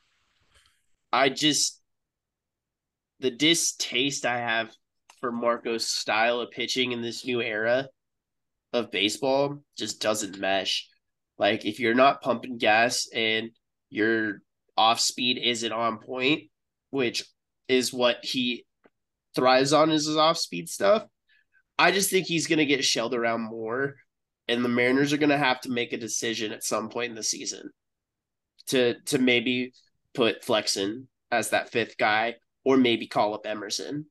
I 1.13 1.29
just 1.29 1.81
the 3.21 3.31
distaste 3.31 4.27
I 4.27 4.39
have 4.39 4.75
for 5.21 5.31
Marco's 5.31 5.87
style 5.87 6.41
of 6.41 6.51
pitching 6.51 6.93
in 6.93 7.03
this 7.03 7.25
new 7.25 7.41
era 7.41 7.89
of 8.73 8.91
baseball 8.91 9.63
just 9.77 10.01
doesn't 10.01 10.39
mesh. 10.39 10.89
Like 11.39 11.65
if 11.65 11.79
you're 11.79 11.95
not 11.95 12.23
pumping 12.23 12.59
gas 12.59 13.09
and 13.15 13.51
your 13.91 14.43
off 14.77 15.01
speed 15.01 15.39
isn't 15.39 15.73
on 15.73 15.99
point, 15.99 16.45
which 16.91 17.25
is 17.73 17.93
what 17.93 18.19
he 18.23 18.65
thrives 19.35 19.73
on 19.73 19.91
is 19.91 20.07
his 20.07 20.17
off 20.17 20.39
speed 20.39 20.69
stuff. 20.69 21.07
I 21.79 21.91
just 21.91 22.11
think 22.11 22.27
he's 22.27 22.47
gonna 22.47 22.65
get 22.65 22.85
shelled 22.85 23.15
around 23.15 23.43
more, 23.43 23.97
and 24.49 24.65
the 24.65 24.69
Mariners 24.69 25.13
are 25.13 25.19
gonna 25.19 25.39
have 25.39 25.61
to 25.63 25.71
make 25.71 25.93
a 25.93 25.99
decision 25.99 26.53
at 26.53 26.65
some 26.65 26.89
point 26.89 27.11
in 27.11 27.17
the 27.17 27.23
season 27.23 27.71
to 28.69 29.01
to 29.07 29.19
maybe 29.19 29.73
put 30.15 30.45
Flexen 30.45 31.09
as 31.31 31.51
that 31.51 31.71
fifth 31.71 31.97
guy, 31.97 32.37
or 32.65 32.77
maybe 32.77 33.07
call 33.07 33.35
up 33.35 33.47
Emerson. 33.47 34.07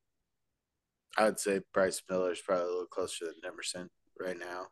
I 1.18 1.26
would 1.26 1.40
say 1.40 1.62
Bryce 1.74 2.02
Miller 2.10 2.32
is 2.32 2.42
probably 2.42 2.66
a 2.66 2.68
little 2.68 2.86
closer 2.86 3.26
than 3.26 3.36
Emerson 3.46 3.90
right 4.20 4.38
now. 4.38 4.68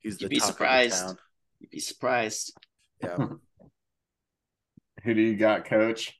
He's 0.00 0.18
the 0.18 0.24
You'd 0.24 0.30
be 0.30 0.38
surprised. 0.38 1.16
You'd 1.58 1.70
be 1.70 1.80
surprised. 1.80 2.56
Yeah. 3.02 3.16
Who 5.04 5.14
do 5.14 5.20
you 5.20 5.36
got, 5.36 5.64
coach? 5.64 6.19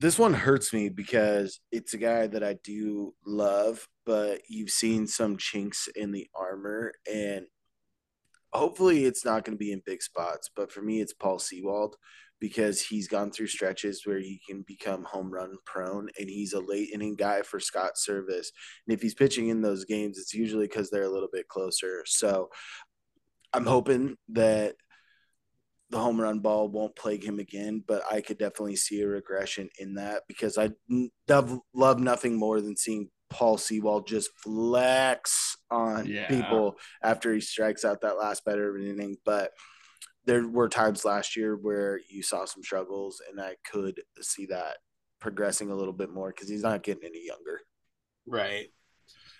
This 0.00 0.18
one 0.18 0.34
hurts 0.34 0.72
me 0.72 0.88
because 0.88 1.60
it's 1.70 1.94
a 1.94 1.98
guy 1.98 2.26
that 2.26 2.42
I 2.42 2.56
do 2.64 3.14
love, 3.24 3.86
but 4.04 4.40
you've 4.48 4.70
seen 4.70 5.06
some 5.06 5.36
chinks 5.36 5.88
in 5.94 6.10
the 6.10 6.28
armor, 6.34 6.92
and 7.10 7.46
hopefully 8.52 9.04
it's 9.04 9.24
not 9.24 9.44
going 9.44 9.56
to 9.56 9.64
be 9.64 9.72
in 9.72 9.82
big 9.86 10.02
spots. 10.02 10.50
But 10.54 10.72
for 10.72 10.82
me, 10.82 11.00
it's 11.00 11.14
Paul 11.14 11.38
Sewald 11.38 11.96
because 12.40 12.80
he's 12.80 13.08
gone 13.08 13.30
through 13.30 13.46
stretches 13.46 14.02
where 14.04 14.18
he 14.18 14.40
can 14.46 14.62
become 14.66 15.04
home 15.04 15.30
run 15.30 15.54
prone 15.64 16.08
and 16.18 16.28
he's 16.28 16.52
a 16.52 16.60
late 16.60 16.90
inning 16.92 17.16
guy 17.16 17.42
for 17.42 17.58
Scott 17.58 17.92
Servais. 17.96 18.50
And 18.86 18.88
if 18.88 19.00
he's 19.00 19.14
pitching 19.14 19.48
in 19.48 19.62
those 19.62 19.84
games, 19.84 20.18
it's 20.18 20.34
usually 20.34 20.66
because 20.66 20.90
they're 20.90 21.04
a 21.04 21.10
little 21.10 21.30
bit 21.32 21.48
closer. 21.48 22.02
So 22.06 22.50
I'm 23.52 23.64
hoping 23.64 24.16
that 24.30 24.74
the 25.94 26.00
home 26.00 26.20
run 26.20 26.40
ball 26.40 26.68
won't 26.68 26.96
plague 26.96 27.22
him 27.22 27.38
again, 27.38 27.80
but 27.86 28.02
I 28.10 28.20
could 28.20 28.36
definitely 28.36 28.74
see 28.74 29.00
a 29.02 29.06
regression 29.06 29.68
in 29.78 29.94
that 29.94 30.24
because 30.26 30.58
I 30.58 30.70
love, 31.28 31.60
love 31.72 32.00
nothing 32.00 32.34
more 32.36 32.60
than 32.60 32.76
seeing 32.76 33.10
Paul 33.30 33.58
Sewald 33.58 34.08
just 34.08 34.30
flex 34.42 35.56
on 35.70 36.06
Yeah. 36.06 36.26
people 36.26 36.76
after 37.00 37.32
he 37.32 37.40
strikes 37.40 37.84
out 37.84 38.00
that 38.00 38.18
last 38.18 38.44
better 38.44 38.76
inning. 38.76 39.18
But 39.24 39.52
there 40.24 40.48
were 40.48 40.68
times 40.68 41.04
last 41.04 41.36
year 41.36 41.54
where 41.56 42.00
you 42.10 42.24
saw 42.24 42.44
some 42.44 42.64
struggles, 42.64 43.22
and 43.30 43.40
I 43.40 43.54
could 43.70 44.02
see 44.20 44.46
that 44.46 44.78
progressing 45.20 45.70
a 45.70 45.76
little 45.76 45.92
bit 45.92 46.10
more 46.10 46.30
because 46.30 46.48
he's 46.48 46.62
not 46.64 46.82
getting 46.82 47.04
any 47.04 47.24
younger. 47.24 47.60
Right. 48.26 48.66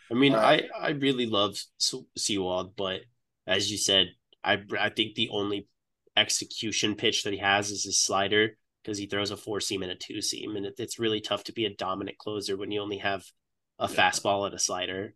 I 0.08 0.14
mean, 0.14 0.34
Right. 0.34 0.70
I 0.72 0.86
I 0.86 0.90
really 0.90 1.26
love 1.26 1.58
Se- 1.78 2.06
Sewald, 2.16 2.76
but 2.76 3.00
as 3.44 3.72
you 3.72 3.76
said, 3.76 4.06
I 4.44 4.62
I 4.78 4.90
think 4.90 5.16
the 5.16 5.30
only 5.30 5.66
execution 6.16 6.94
pitch 6.94 7.22
that 7.24 7.32
he 7.32 7.38
has 7.38 7.70
is 7.70 7.84
his 7.84 7.98
slider 8.00 8.56
because 8.82 8.98
he 8.98 9.06
throws 9.06 9.30
a 9.30 9.36
four 9.36 9.60
seam 9.60 9.82
and 9.82 9.90
a 9.92 9.96
two 9.96 10.20
seam, 10.20 10.56
and 10.56 10.66
it, 10.66 10.74
it's 10.78 10.98
really 10.98 11.20
tough 11.20 11.44
to 11.44 11.52
be 11.52 11.64
a 11.64 11.74
dominant 11.74 12.18
closer 12.18 12.56
when 12.56 12.70
you 12.70 12.80
only 12.80 12.98
have 12.98 13.24
a 13.78 13.88
Yeah. 13.90 13.96
fastball 14.10 14.46
and 14.46 14.54
a 14.54 14.58
slider. 14.58 15.14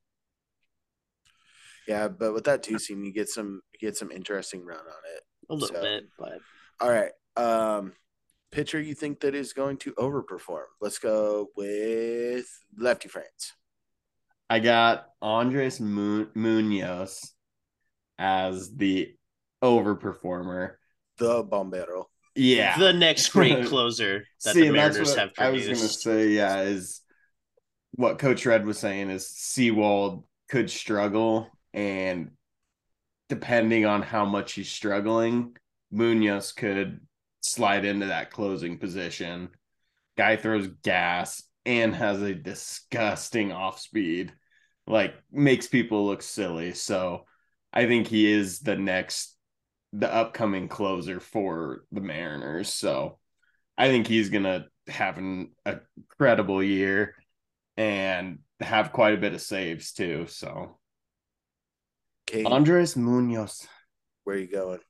Yeah, 1.87 2.08
but 2.08 2.34
with 2.34 2.44
that 2.44 2.62
two 2.62 2.78
seam, 2.78 3.04
you 3.04 3.12
get 3.12 3.28
some 3.28 3.62
you 3.72 3.78
get 3.78 3.96
some 3.96 4.11
interesting 4.11 4.64
run 4.64 4.78
on 4.80 4.84
it. 5.16 5.22
A 5.50 5.54
little 5.54 5.68
So- 5.76 5.82
bit, 5.82 6.04
but 6.18 6.38
All 6.80 6.90
right. 6.90 7.12
Um 7.37 7.92
pitcher 8.50 8.80
you 8.80 8.94
think 8.94 9.20
that 9.20 9.34
is 9.34 9.52
going 9.52 9.76
to 9.78 9.92
overperform. 9.94 10.64
Let's 10.80 10.98
go 10.98 11.48
with 11.56 12.46
lefty 12.76 13.08
France. 13.08 13.52
I 14.50 14.61
got 14.61 15.08
Andres 15.20 15.78
Mu- 15.80 16.30
Munoz 16.34 17.34
as 18.18 18.74
the 18.74 19.14
overperformer. 19.62 20.76
The 21.18 21.44
Bombero. 21.44 22.04
Yeah. 22.35 22.78
the 22.78 22.92
next 22.92 23.31
great 23.31 23.66
closer 23.66 24.24
that 24.44 24.54
See, 24.54 24.62
the 24.62 24.66
and 24.68 24.76
that's 24.76 24.94
Mariners 24.94 25.11
what 25.11 25.18
have 25.18 25.31
I 25.38 25.50
was 25.50 25.64
gonna 25.64 25.76
say, 25.76 26.28
yeah, 26.28 26.62
is 26.62 27.00
what 27.92 28.18
Coach 28.18 28.46
Red 28.46 28.64
was 28.64 28.78
saying 28.78 29.11
is 29.11 29.28
Sewald 29.28 30.24
could 30.48 30.70
struggle, 30.70 31.48
and 31.74 32.31
depending 33.28 33.87
on 33.87 34.02
how 34.02 34.24
much 34.24 34.52
he's 34.52 34.70
struggling, 34.70 35.57
Munoz 35.90 36.52
could 36.52 37.00
slide 37.40 37.85
into 37.85 38.07
that 38.07 38.31
closing 38.31 38.78
position. 38.78 39.48
Guy 40.16 40.37
throws 40.37 40.68
gas 40.83 41.42
and 41.66 41.94
has 41.94 42.22
a 42.22 42.35
disgusting 42.35 43.52
off 43.52 43.81
speed, 43.81 44.33
like 44.87 45.14
makes 45.31 45.66
people 45.66 46.07
look 46.07 46.22
silly. 46.22 46.72
So 46.72 47.26
I 47.72 47.87
think 47.87 48.07
he 48.07 48.31
is 48.31 48.61
the 48.61 48.76
next 48.76 49.37
the 49.92 50.12
upcoming 50.12 50.68
closer 50.68 51.20
for 51.20 51.85
the 51.92 52.01
Mariners. 52.01 52.72
So 52.72 53.18
I 53.77 53.88
think 53.88 54.07
he's 54.07 54.31
gonna 54.31 54.66
have 54.88 55.18
an 55.18 55.53
a 55.64 55.81
credible 56.16 56.62
year 56.62 57.14
and 57.77 58.40
have 58.61 58.92
quite 58.92 59.14
a 59.14 59.18
bit 59.18 59.35
of 59.35 59.40
saves 59.40 59.92
too. 59.92 60.27
So 60.29 60.79
Kate, 62.27 62.46
Andres 62.46 62.96
Munoz. 62.96 63.66
where 64.24 64.37
are 64.37 64.40
you 64.40 64.51
going? 64.51 64.81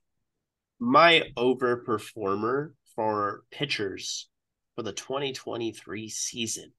my 0.78 1.24
overperformer 1.36 2.72
for 2.94 3.42
pitchers 3.50 4.28
for 4.74 4.82
the 4.82 4.92
2023 4.92 6.08
season. 6.08 6.72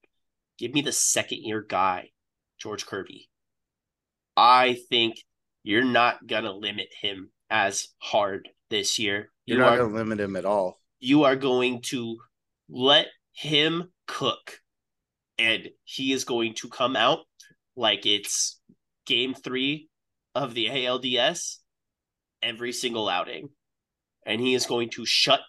Give 0.58 0.72
me 0.72 0.80
the 0.80 0.92
second 0.92 1.38
year 1.42 1.64
guy, 1.66 2.10
George 2.58 2.86
Kirby. 2.86 3.28
I 4.36 4.78
think 4.88 5.16
you're 5.62 5.84
not 5.84 6.26
going 6.26 6.44
to 6.44 6.52
limit 6.52 6.88
him 7.00 7.30
as 7.50 7.88
hard 7.98 8.48
this 8.70 8.98
year. 8.98 9.30
You're 9.46 9.58
You 9.58 9.64
not 9.64 9.76
gonna 9.78 9.94
limit 9.94 10.20
him 10.20 10.36
at 10.36 10.44
all. 10.44 10.80
you 11.00 11.24
are 11.24 11.36
going 11.36 11.82
to 11.82 12.18
let 12.68 13.08
him 13.32 13.90
cook 14.06 14.60
and 15.38 15.70
he 15.84 16.12
is 16.12 16.24
going 16.24 16.54
to 16.54 16.68
come 16.68 16.94
out 16.96 17.20
like 17.76 18.04
it's 18.06 18.60
game 19.06 19.34
three 19.34 19.88
of 20.34 20.54
the 20.54 20.66
ALDS 20.68 21.58
every 22.42 22.72
single 22.72 23.08
outing. 23.08 23.48
And 24.26 24.40
he 24.40 24.54
is 24.54 24.66
going 24.66 24.90
to 24.90 25.06
shut 25.06 25.40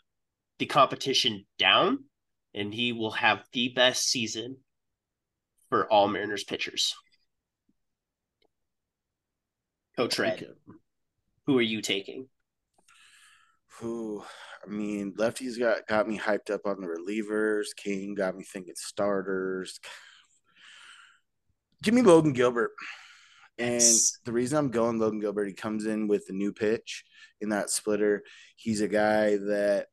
the 0.60 0.66
competition 0.66 1.46
down 1.60 2.06
and 2.54 2.74
he 2.74 2.94
will 2.94 3.12
have 3.12 3.44
the 3.54 3.70
best 3.70 4.04
season 4.08 4.58
for 5.70 5.92
all 5.92 6.08
Mariners 6.08 6.44
pitchers. 6.46 6.96
Coach 9.98 10.18
Red, 10.20 10.48
who 11.52 11.60
are 11.60 11.64
you 11.64 11.82
taking? 11.82 12.28
Who 13.80 14.24
I 14.66 14.70
mean, 14.70 15.14
lefties 15.16 15.60
got 15.60 15.86
got 15.86 16.08
me 16.08 16.18
hyped 16.18 16.50
up 16.50 16.62
on 16.66 16.80
the 16.80 16.88
relievers. 16.88 17.76
King 17.76 18.16
got 18.16 18.38
me 18.38 18.44
thinking 18.46 18.76
starters. 18.78 19.80
Give 21.84 21.94
me 21.94 22.04
Logan 22.04 22.32
Gilbert. 22.32 22.72
And 23.58 23.74
Yes. 23.74 24.20
the 24.24 24.32
reason 24.32 24.58
I'm 24.58 24.72
going 24.72 24.98
Logan 24.98 25.20
Gilbert, 25.20 25.48
he 25.48 25.54
comes 25.54 25.86
in 25.86 26.08
with 26.08 26.24
a 26.30 26.34
new 26.34 26.54
pitch 26.54 27.04
in 27.42 27.50
that 27.50 27.70
splitter. 27.70 28.24
He's 28.56 28.80
a 28.80 28.88
guy 28.88 29.36
that 29.38 29.88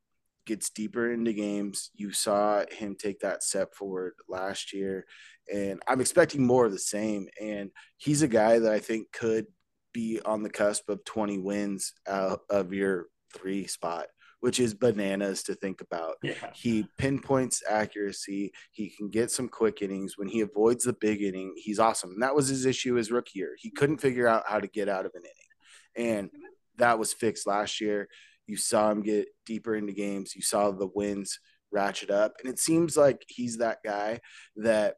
gets 0.45 0.69
deeper 0.69 1.11
into 1.11 1.33
games. 1.33 1.89
You 1.93 2.13
saw 2.13 2.63
him 2.71 2.95
take 2.95 3.19
that 3.19 3.43
step 3.43 3.75
forward 3.75 4.13
last 4.29 4.71
year, 4.71 5.05
and 5.53 5.81
I'm 5.87 5.99
expecting 5.99 6.45
more 6.45 6.65
of 6.65 6.71
the 6.71 6.79
same. 6.79 7.27
And 7.41 7.71
he's 7.97 8.21
a 8.21 8.27
guy 8.29 8.59
that 8.59 8.71
I 8.71 8.79
think 8.79 9.11
could 9.11 9.47
be 9.93 10.19
on 10.25 10.43
the 10.43 10.49
cusp 10.49 10.89
of 10.89 11.03
20 11.05 11.39
wins 11.39 11.93
out 12.07 12.41
of 12.49 12.73
your 12.73 13.07
three 13.33 13.67
spot, 13.67 14.07
which 14.39 14.59
is 14.59 14.73
bananas 14.73 15.43
to 15.43 15.55
think 15.55 15.81
about. 15.81 16.15
Yeah. 16.23 16.33
He 16.53 16.87
pinpoints 16.97 17.63
accuracy. 17.67 18.51
He 18.71 18.89
can 18.89 19.09
get 19.09 19.31
some 19.31 19.49
quick 19.49 19.81
innings. 19.81 20.13
When 20.17 20.27
he 20.27 20.41
avoids 20.41 20.83
the 20.85 20.93
big 20.93 21.21
inning, 21.21 21.53
he's 21.57 21.79
awesome. 21.79 22.11
And 22.11 22.23
that 22.23 22.35
was 22.35 22.47
his 22.47 22.65
issue 22.65 22.95
his 22.95 23.11
rookie 23.11 23.39
year. 23.39 23.55
He 23.57 23.71
couldn't 23.71 24.01
figure 24.01 24.27
out 24.27 24.43
how 24.47 24.59
to 24.59 24.67
get 24.67 24.89
out 24.89 25.05
of 25.05 25.11
an 25.15 25.23
inning. 25.23 26.19
And 26.19 26.29
that 26.77 26.99
was 26.99 27.13
fixed 27.13 27.47
last 27.47 27.81
year. 27.81 28.07
You 28.47 28.57
saw 28.57 28.89
him 28.89 29.01
get 29.01 29.27
deeper 29.45 29.75
into 29.75 29.93
games. 29.93 30.35
You 30.35 30.41
saw 30.41 30.71
the 30.71 30.89
wins 30.93 31.39
ratchet 31.71 32.09
up. 32.09 32.33
And 32.39 32.51
it 32.51 32.59
seems 32.59 32.97
like 32.97 33.23
he's 33.27 33.57
that 33.57 33.79
guy 33.85 34.19
that 34.55 34.95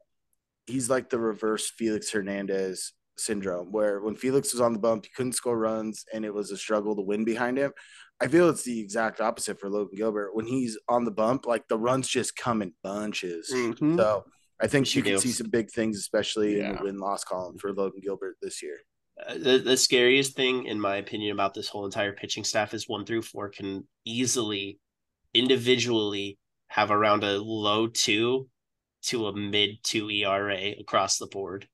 he's 0.66 0.88
like 0.88 1.10
the 1.10 1.18
reverse 1.18 1.70
Felix 1.70 2.10
Hernandez 2.10 2.92
syndrome, 3.16 3.70
where 3.72 4.00
when 4.00 4.14
Felix 4.16 4.52
was 4.52 4.60
on 4.60 4.72
the 4.72 4.78
bump, 4.78 5.04
he 5.04 5.10
couldn't 5.16 5.32
score 5.32 5.58
runs 5.58 6.04
and 6.12 6.24
it 6.24 6.32
was 6.32 6.50
a 6.50 6.56
struggle 6.56 6.96
to 6.96 7.02
win 7.02 7.24
behind 7.24 7.58
him. 7.58 7.72
I 8.20 8.28
feel 8.28 8.48
it's 8.48 8.62
the 8.62 8.80
exact 8.80 9.20
opposite 9.20 9.58
for 9.60 9.68
Logan 9.68 9.96
Gilbert. 9.96 10.34
When 10.34 10.46
he's 10.46 10.78
on 10.88 11.04
the 11.04 11.10
bump, 11.10 11.46
like 11.46 11.66
the 11.68 11.78
runs 11.78 12.08
just 12.08 12.36
come 12.36 12.62
in 12.62 12.72
bunches. 12.82 13.50
Mhm. 13.52 13.96
So 13.96 14.24
I 14.60 14.68
think 14.68 14.86
She 14.86 14.98
you 15.00 15.02
can 15.02 15.12
do. 15.14 15.18
see 15.18 15.32
some 15.32 15.50
big 15.50 15.70
things, 15.70 15.98
especially 15.98 16.60
in 16.60 16.76
the 16.76 16.82
win 16.84 16.98
loss 16.98 17.24
column 17.24 17.58
for 17.58 17.72
Logan 17.72 18.00
Gilbert 18.02 18.36
this 18.40 18.62
year. 18.62 18.78
Uh, 19.26 19.34
the, 19.34 19.58
the 19.58 19.76
scariest 19.76 20.34
thing, 20.36 20.66
in 20.66 20.80
my 20.80 20.96
opinion, 20.96 21.32
about 21.32 21.52
this 21.52 21.68
whole 21.68 21.84
entire 21.84 22.12
pitching 22.12 22.44
staff 22.44 22.72
is 22.74 22.88
one 22.88 23.04
through 23.04 23.22
four 23.22 23.48
can 23.50 23.86
easily, 24.04 24.78
individually, 25.34 26.38
have 26.68 26.90
around 26.90 27.24
a 27.24 27.38
low 27.38 27.86
two 27.88 28.48
to 29.02 29.26
a 29.26 29.36
mid 29.36 29.70
two 29.82 30.08
ERA 30.10 30.74
across 30.80 31.18
the 31.18 31.26
board. 31.26 31.68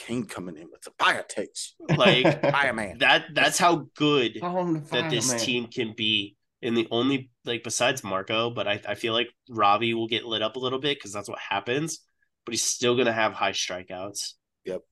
Cain 0.00 0.24
coming 0.24 0.56
in 0.56 0.68
with 0.70 0.82
the 0.82 0.90
fire 0.98 1.24
takes. 1.28 1.74
Like 1.96 2.42
Fire 2.52 2.72
man. 2.72 2.98
that. 2.98 3.26
That's 3.34 3.58
how 3.58 3.86
good 3.96 4.38
that 4.40 5.10
this 5.10 5.26
fireman. 5.28 5.44
team 5.44 5.66
can 5.66 5.94
be. 5.96 6.36
And 6.62 6.76
the 6.76 6.88
only 6.90 7.30
like 7.44 7.62
besides 7.62 8.02
Marco, 8.04 8.50
but 8.50 8.66
I, 8.68 8.80
I 8.86 8.94
feel 8.94 9.12
like 9.14 9.28
Robbie 9.48 9.94
will 9.94 10.08
get 10.08 10.24
lit 10.26 10.42
up 10.42 10.56
a 10.56 10.58
little 10.58 10.78
bit 10.78 10.98
because 10.98 11.12
that's 11.12 11.28
what 11.28 11.38
happens. 11.38 12.00
But 12.44 12.52
he's 12.54 12.64
still 12.64 12.96
gonna 12.96 13.12
have 13.12 13.32
high 13.32 13.52
strikeouts. 13.52 14.32
Yep. 14.64 14.82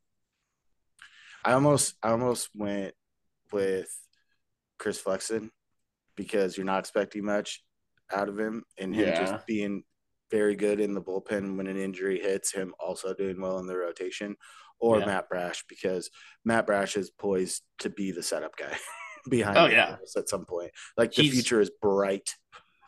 I 1.44 1.53
almost 1.53 1.94
I 2.03 2.11
almost 2.11 2.49
went 2.55 2.94
with 3.53 3.88
Chris 4.79 4.99
Flexen 5.01 5.51
because 6.16 6.57
you're 6.57 6.66
not 6.66 6.81
expecting 6.81 7.25
much 7.25 7.62
out 8.12 8.29
of 8.29 8.38
him 8.38 8.64
and 8.79 8.94
him 8.94 9.09
Yeah. 9.09 9.25
just 9.33 9.47
being 9.47 9.83
very 10.31 10.57
good 10.57 10.81
in 10.81 10.92
the 10.94 11.01
bullpen 11.01 11.57
when 11.57 11.66
an 11.66 11.79
injury 11.79 12.18
hits 12.21 12.53
him 12.53 12.75
also 12.79 13.14
doing 13.14 13.40
well 13.40 13.59
in 13.59 13.66
the 13.66 13.77
rotation 13.77 14.37
or 14.80 14.98
Yeah. 15.00 15.06
Matt 15.06 15.28
Brash 15.28 15.64
because 15.68 16.10
Matt 16.44 16.66
Brash 16.66 16.96
is 16.96 17.10
poised 17.10 17.62
to 17.80 17.90
be 17.90 18.12
the 18.12 18.22
setup 18.22 18.56
guy 18.56 18.76
behind 19.28 19.58
Oh, 19.58 19.66
yeah. 19.66 19.96
At 20.16 20.28
some 20.28 20.44
point. 20.44 20.70
Like 20.96 21.12
the 21.12 21.28
future 21.28 21.60
is 21.60 21.70
bright 21.82 22.34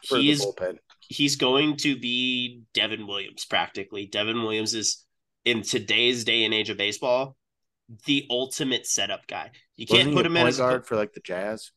for 0.07 0.19
He's 0.19 0.41
the 0.41 0.47
bullpen. 0.47 0.79
he's 1.09 1.37
going 1.37 1.77
to 1.79 1.97
be 1.99 2.63
Devin 2.75 3.07
Williams 3.07 3.45
practically. 3.45 4.07
Devin 4.07 4.43
Williams 4.43 4.75
is 4.75 5.05
in 5.45 5.63
today's 5.63 6.25
day 6.25 6.45
and 6.45 6.55
age 6.55 6.71
of 6.71 6.77
baseball 6.77 7.37
the 8.07 8.25
ultimate 8.31 8.87
setup 8.87 9.27
guy. 9.27 9.51
You 9.77 9.85
can't 9.87 9.99
Wasn't 9.99 10.11
he 10.13 10.17
put 10.17 10.27
him 10.27 10.37
in 10.37 10.47
as 10.47 10.59
a 10.59 10.63
guard 10.63 10.87
for 10.87 10.95
like 10.97 11.13
the 11.13 11.21
Jazz. 11.21 11.73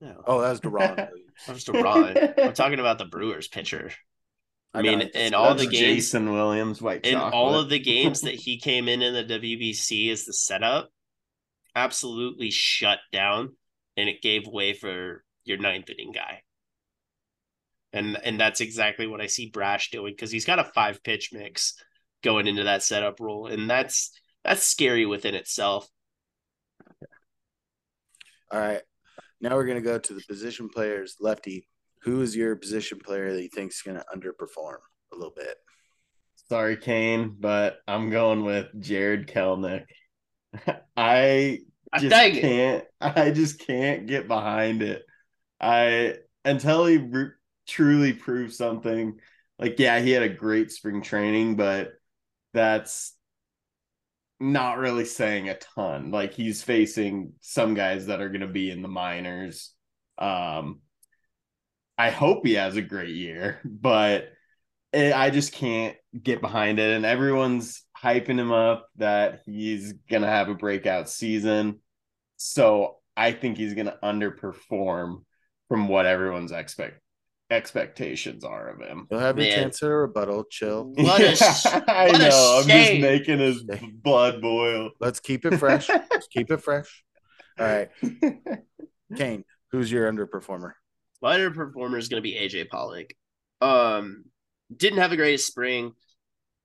no. 0.00 0.22
Oh, 0.26 0.40
that 0.42 0.50
was 0.50 0.60
Deron. 0.60 1.08
I'm 1.48 1.54
just 1.54 1.68
a 1.70 1.72
Ron. 1.72 2.14
I'm 2.38 2.52
talking 2.52 2.78
about 2.80 2.98
the 2.98 3.06
Brewers 3.06 3.48
pitcher. 3.48 3.90
I, 4.74 4.78
I 4.78 4.82
mean, 4.82 4.98
know, 5.00 5.08
in 5.14 5.34
all 5.34 5.54
the 5.54 5.66
games, 5.66 5.78
Jason 5.78 6.32
Williams, 6.32 6.80
white 6.80 7.04
in 7.04 7.14
chocolate. 7.14 7.34
all 7.34 7.58
of 7.58 7.68
the 7.68 7.78
games 7.78 8.22
that 8.22 8.34
he 8.34 8.58
came 8.58 8.88
in 8.88 9.02
in 9.02 9.12
the 9.14 9.24
WBC 9.24 10.10
as 10.10 10.24
the 10.24 10.32
setup, 10.32 10.90
absolutely 11.74 12.50
shut 12.50 12.98
down, 13.12 13.56
and 13.96 14.08
it 14.08 14.22
gave 14.22 14.46
way 14.46 14.72
for 14.72 15.24
your 15.44 15.58
ninth 15.58 15.90
inning 15.90 16.12
guy. 16.12 16.42
And 17.92 18.18
and 18.24 18.40
that's 18.40 18.62
exactly 18.62 19.06
what 19.06 19.20
I 19.20 19.26
see 19.26 19.50
Brash 19.50 19.90
doing 19.90 20.14
because 20.14 20.30
he's 20.30 20.46
got 20.46 20.58
a 20.58 20.64
five 20.64 21.02
pitch 21.02 21.30
mix, 21.32 21.74
going 22.22 22.46
into 22.46 22.64
that 22.64 22.82
setup 22.82 23.20
role, 23.20 23.48
and 23.48 23.68
that's 23.68 24.10
that's 24.42 24.62
scary 24.62 25.04
within 25.04 25.34
itself. 25.34 25.86
All 28.50 28.58
right, 28.60 28.80
now 29.42 29.54
we're 29.54 29.66
gonna 29.66 29.82
go 29.82 29.98
to 29.98 30.14
the 30.14 30.22
position 30.26 30.70
players. 30.70 31.16
Lefty, 31.20 31.68
who 32.02 32.20
is 32.22 32.34
your 32.36 32.56
position 32.56 32.98
player 32.98 33.32
that 33.32 33.42
you 33.42 33.48
think 33.48 33.72
is 33.72 33.82
gonna 33.82 34.04
underperform 34.14 34.78
a 35.12 35.16
little 35.16 35.32
bit? 35.34 35.56
Sorry, 36.48 36.76
Cain, 36.76 37.36
but 37.38 37.78
I'm 37.88 38.10
going 38.10 38.44
with 38.44 38.66
Jarred 38.80 39.28
Kelenic. 39.28 39.84
I 40.96 41.60
just 41.98 42.10
Dang 42.10 42.36
it. 42.36 42.40
can't. 42.40 42.84
I 43.00 43.30
just 43.30 43.58
can't 43.60 44.06
get 44.06 44.28
behind 44.28 44.82
it. 44.82 45.02
I 45.60 46.16
until 46.44 46.86
he 46.86 46.98
re- 46.98 47.30
truly 47.66 48.12
proves 48.12 48.56
something. 48.56 49.18
Like, 49.58 49.78
yeah, 49.78 50.00
he 50.00 50.10
had 50.10 50.22
a 50.22 50.28
great 50.28 50.72
spring 50.72 51.02
training, 51.02 51.56
but 51.56 51.92
that's 52.52 53.14
not 54.40 54.78
really 54.78 55.04
saying 55.04 55.48
a 55.48 55.54
ton. 55.56 56.10
Like, 56.10 56.34
he's 56.34 56.62
facing 56.62 57.34
some 57.40 57.74
guys 57.74 58.06
that 58.06 58.20
are 58.20 58.28
going 58.28 58.40
to 58.40 58.48
be 58.48 58.70
in 58.70 58.82
the 58.82 58.88
minors. 58.88 59.72
Um, 60.18 60.80
I 61.98 62.10
hope 62.10 62.46
he 62.46 62.54
has 62.54 62.76
a 62.76 62.82
great 62.82 63.14
year, 63.14 63.60
but 63.64 64.30
it, 64.92 65.14
I 65.14 65.30
just 65.30 65.52
can't 65.52 65.96
get 66.20 66.40
behind 66.40 66.78
it. 66.78 66.96
And 66.96 67.04
everyone's 67.04 67.82
hyping 68.00 68.38
him 68.38 68.52
up 68.52 68.88
that 68.96 69.42
he's 69.46 69.92
going 70.10 70.22
to 70.22 70.28
have 70.28 70.48
a 70.48 70.54
breakout 70.54 71.08
season. 71.08 71.80
So 72.36 72.96
I 73.16 73.32
think 73.32 73.56
he's 73.56 73.74
going 73.74 73.86
to 73.86 73.98
underperform 74.02 75.22
from 75.68 75.88
what 75.88 76.06
everyone's 76.06 76.52
expect 76.52 77.00
expectations 77.50 78.44
are 78.44 78.70
of 78.70 78.80
him. 78.80 79.06
You'll 79.10 79.20
have 79.20 79.36
your 79.38 79.46
Man. 79.48 79.56
chance 79.64 79.82
at 79.82 79.90
a 79.90 79.94
rebuttal. 79.94 80.44
Chill. 80.50 80.92
What 80.96 81.20
a 81.20 81.36
sh- 81.36 81.66
I 81.66 82.08
what 82.10 82.18
know. 82.18 82.60
I'm 82.62 82.68
just 82.68 83.00
making 83.00 83.38
his 83.38 83.62
blood 84.02 84.40
boil. 84.40 84.90
Let's 85.00 85.20
keep 85.20 85.44
it 85.44 85.58
fresh. 85.58 85.88
Let's 85.88 86.26
keep 86.28 86.50
it 86.50 86.62
fresh. 86.62 87.04
All 87.58 87.66
right, 87.66 87.90
Cain, 89.16 89.44
who's 89.70 89.92
your 89.92 90.10
underperformer? 90.10 90.72
My 91.22 91.38
underperformer 91.38 91.98
is 91.98 92.08
going 92.08 92.20
to 92.20 92.28
be 92.28 92.34
AJ 92.34 92.68
Pollock. 92.68 93.14
Um, 93.60 94.24
didn't 94.76 94.98
have 94.98 95.10
the 95.10 95.16
greatest 95.16 95.46
spring, 95.46 95.92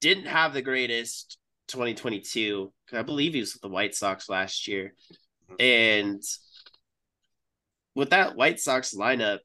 didn't 0.02 0.26
have 0.26 0.54
the 0.54 0.63
greatest 0.63 1.38
2022. 1.67 2.74
I 2.91 3.04
believe 3.04 3.34
he 3.34 3.39
was 3.39 3.54
with 3.54 3.62
the 3.62 3.70
White 3.70 3.93
Sox 3.93 4.28
last 4.28 4.67
year, 4.67 4.96
and 5.60 6.24
with 7.93 8.10
that 8.10 8.36
White 8.36 8.60
Sox 8.60 8.96
lineup, 8.96 9.39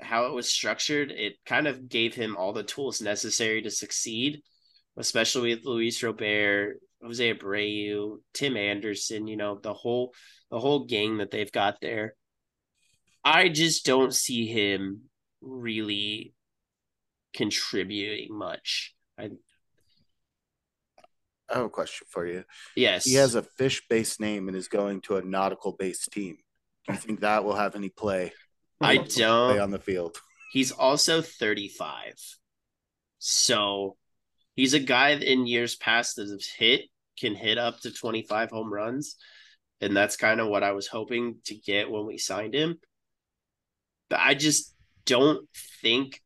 how 0.00 0.26
it 0.26 0.34
was 0.34 0.52
structured, 0.52 1.10
it 1.10 1.34
kind 1.46 1.66
of 1.66 1.88
gave 1.88 2.14
him 2.14 2.36
all 2.36 2.52
the 2.52 2.62
tools 2.62 3.00
necessary 3.00 3.62
to 3.62 3.70
succeed, 3.70 4.42
especially 4.98 5.54
with 5.54 5.64
Luis 5.64 6.02
Robert, 6.02 6.78
Jose 7.02 7.34
Abreu, 7.34 8.18
Tim 8.34 8.56
Anderson. 8.56 9.26
You 9.26 9.38
know 9.38 9.58
the 9.58 9.72
whole 9.72 10.12
the 10.50 10.60
whole 10.60 10.84
gang 10.84 11.18
that 11.18 11.30
they've 11.30 11.52
got 11.52 11.80
there. 11.80 12.14
I 13.24 13.48
just 13.48 13.86
don't 13.86 14.14
see 14.14 14.46
him 14.46 15.02
really 15.40 16.34
contributing 17.32 18.36
much. 18.36 18.94
I 19.18 19.30
I 21.50 21.56
have 21.58 21.66
a 21.66 21.70
question 21.70 22.06
for 22.10 22.26
you. 22.26 22.44
yes, 22.74 23.04
He 23.04 23.14
has 23.14 23.34
a 23.34 23.42
fish-based 23.42 24.18
name 24.18 24.48
and 24.48 24.56
is 24.56 24.68
going 24.68 25.02
to 25.02 25.16
a 25.16 25.22
nautical-based 25.22 26.10
team. 26.10 26.38
Do 26.86 26.94
you 26.94 26.98
think 26.98 27.20
that 27.20 27.44
will 27.44 27.54
have 27.54 27.76
any 27.76 27.90
play? 27.90 28.32
I 28.80 28.96
don't. 28.96 29.60
on 29.60 29.70
the 29.70 29.78
field. 29.78 30.16
He's 30.52 30.72
also 30.72 31.20
35. 31.20 32.14
So 33.18 33.96
he's 34.56 34.74
a 34.74 34.80
guy 34.80 35.14
that 35.16 35.30
in 35.30 35.46
years 35.46 35.76
past 35.76 36.16
that 36.16 36.28
has 36.28 36.46
hit, 36.46 36.82
can 37.18 37.34
hit 37.34 37.58
up 37.58 37.80
to 37.80 37.92
25 37.92 38.50
home 38.50 38.72
runs. 38.72 39.16
And 39.80 39.96
that's 39.96 40.16
kind 40.16 40.40
of 40.40 40.48
what 40.48 40.62
I 40.62 40.72
was 40.72 40.86
hoping 40.86 41.36
to 41.46 41.54
get 41.54 41.90
when 41.90 42.06
we 42.06 42.18
signed 42.18 42.54
him. 42.54 42.78
But 44.14 44.20
I 44.20 44.34
just 44.34 44.72
don't 45.06 45.44
think 45.82 46.22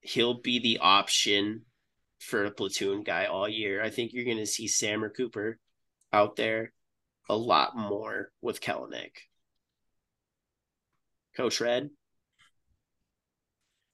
he'll 0.00 0.40
be 0.40 0.58
the 0.58 0.78
option 0.78 1.62
for 2.18 2.44
a 2.44 2.50
platoon 2.50 3.04
guy 3.04 3.26
all 3.26 3.48
year. 3.48 3.80
I 3.80 3.88
think 3.88 4.12
you're 4.12 4.24
going 4.24 4.38
to 4.38 4.46
see 4.46 4.66
Sam 4.66 5.04
or 5.04 5.08
Cooper 5.08 5.60
out 6.12 6.34
there 6.34 6.72
a 7.28 7.36
lot 7.36 7.76
more 7.76 8.32
with 8.40 8.60
Kelenic. 8.60 9.12
Coach 11.36 11.60
Red. 11.60 11.90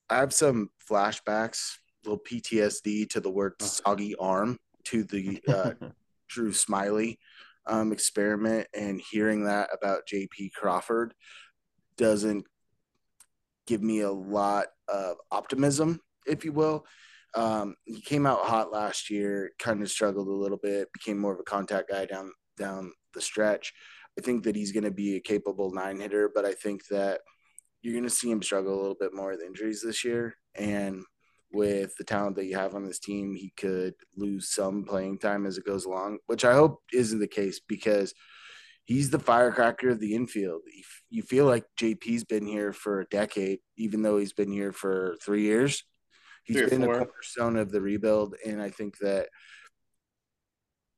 I 0.09 0.17
have 0.17 0.33
some 0.33 0.71
flashbacks, 0.91 1.73
little 2.07 2.21
PTSD 2.21 3.11
to 3.11 3.21
the 3.21 3.29
word 3.29 3.61
soggy 3.61 4.15
arm 4.15 4.57
to 4.85 5.05
the 5.05 5.43
uh, 5.47 5.73
Drew 6.31 6.53
Smyly 6.53 7.19
um, 7.67 7.93
experiment, 7.93 8.67
and 8.73 8.99
hearing 8.99 9.45
that 9.45 9.69
about 9.75 10.09
JP 10.11 10.53
Crawford 10.55 11.13
doesn't 11.99 12.47
give 13.69 13.83
me 13.83 14.01
a 14.01 14.11
lot 14.11 14.67
of 14.89 15.19
optimism, 15.31 16.01
if 16.27 16.45
you 16.45 16.53
will. 16.53 16.87
Um, 17.35 17.77
he 17.85 18.01
came 18.01 18.27
out 18.27 18.47
hot 18.47 18.73
last 18.73 19.11
year, 19.11 19.51
kind 19.59 19.83
of 19.83 19.91
struggled 19.91 20.27
a 20.27 20.33
little 20.33 20.57
bit, 20.57 20.89
became 20.95 21.19
more 21.19 21.35
of 21.35 21.41
a 21.41 21.45
contact 21.45 21.91
guy 21.91 22.07
down 22.07 22.33
down 22.57 22.93
the 23.15 23.21
stretch. 23.21 23.73
I 24.19 24.23
think 24.23 24.45
that 24.45 24.57
he's 24.57 24.73
going 24.73 24.85
to 24.85 24.91
be 24.91 25.17
a 25.17 25.21
capable 25.21 25.71
nine 25.71 26.01
hitter, 26.01 26.31
but 26.35 26.45
I 26.47 26.55
think 26.55 26.87
that 26.89 27.21
you're 27.83 27.93
going 27.93 28.05
to 28.05 28.11
see 28.11 28.31
him 28.31 28.43
struggle 28.43 28.75
a 28.75 28.81
little 28.81 28.97
bit 28.99 29.15
more 29.15 29.31
with 29.31 29.43
injuries 29.43 29.83
this 29.85 30.03
year. 30.05 30.35
And 30.57 31.05
with 31.53 31.95
the 31.97 32.05
talent 32.05 32.37
that 32.37 32.47
you 32.47 32.57
have 32.57 32.75
on 32.75 32.85
this 32.85 32.99
team, 32.99 33.35
he 33.35 33.53
could 33.57 33.95
lose 34.17 34.53
some 34.53 34.85
playing 34.85 35.19
time 35.19 35.47
as 35.47 35.59
it 35.59 35.67
goes 35.67 35.85
along, 35.85 36.19
which 36.27 36.45
I 36.45 36.55
hope 36.55 36.81
isn't 36.93 37.21
the 37.21 37.29
case 37.29 37.61
because 37.61 38.13
he's 38.89 39.11
the 39.11 39.19
firecracker 39.19 39.91
of 39.91 40.01
the 40.01 40.15
infield. 40.15 40.63
You 41.11 41.23
feel 41.23 41.45
like 41.45 41.67
JP's 41.79 42.25
been 42.25 42.47
here 42.47 42.73
for 42.73 43.01
a 43.01 43.05
decade, 43.05 43.59
even 43.77 44.01
though 44.01 44.17
he's 44.17 44.33
been 44.33 44.51
here 44.51 44.73
for 44.73 45.17
three 45.23 45.43
years. 45.43 45.85
He's 46.45 46.57
Three 46.57 46.71
been 46.71 46.85
a 46.85 46.87
cornerstone 46.87 47.57
of 47.57 47.71
the 47.71 47.83
rebuild. 47.83 48.35
And 48.47 48.63
I 48.63 48.71
think 48.71 48.97
that 48.99 49.29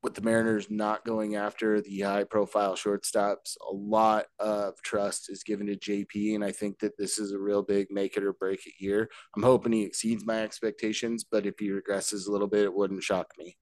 with 0.05 0.15
the 0.15 0.23
Mariners 0.23 0.71
not 0.71 1.05
going 1.05 1.35
after 1.35 1.81
the 1.81 2.01
high 2.03 2.23
profile 2.23 2.77
shortstops, 2.77 3.57
a 3.69 3.75
lot 3.75 4.27
of 4.39 4.81
trust 4.83 5.29
is 5.29 5.43
given 5.43 5.67
to 5.67 5.75
JP. 5.75 6.37
And 6.37 6.45
I 6.45 6.53
think 6.53 6.79
that 6.79 6.97
this 6.97 7.19
is 7.19 7.33
a 7.33 7.41
real 7.41 7.63
big 7.63 7.89
make 7.91 8.17
it 8.17 8.23
or 8.23 8.33
break 8.35 8.69
it 8.69 8.75
year. 8.79 9.11
I'm 9.35 9.43
hoping 9.43 9.73
he 9.73 9.83
exceeds 9.83 10.25
my 10.25 10.43
expectations, 10.43 11.25
but 11.29 11.45
if 11.45 11.59
he 11.59 11.71
regresses 11.71 12.29
a 12.29 12.31
little 12.31 12.47
bit, 12.47 12.63
it 12.63 12.73
wouldn't 12.73 13.03
shock 13.03 13.33
me. 13.37 13.59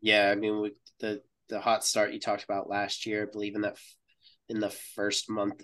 Yeah, 0.00 0.30
I 0.30 0.36
mean 0.36 0.60
with 0.60 0.74
the 1.00 1.22
the 1.52 1.60
hot 1.60 1.84
start 1.84 2.12
you 2.12 2.18
talked 2.18 2.44
about 2.44 2.68
last 2.70 3.04
year, 3.06 3.22
I 3.22 3.30
believe 3.30 3.54
in 3.54 3.60
that 3.60 3.74
f- 3.74 3.96
in 4.48 4.58
the 4.58 4.70
first 4.70 5.28
month 5.30 5.62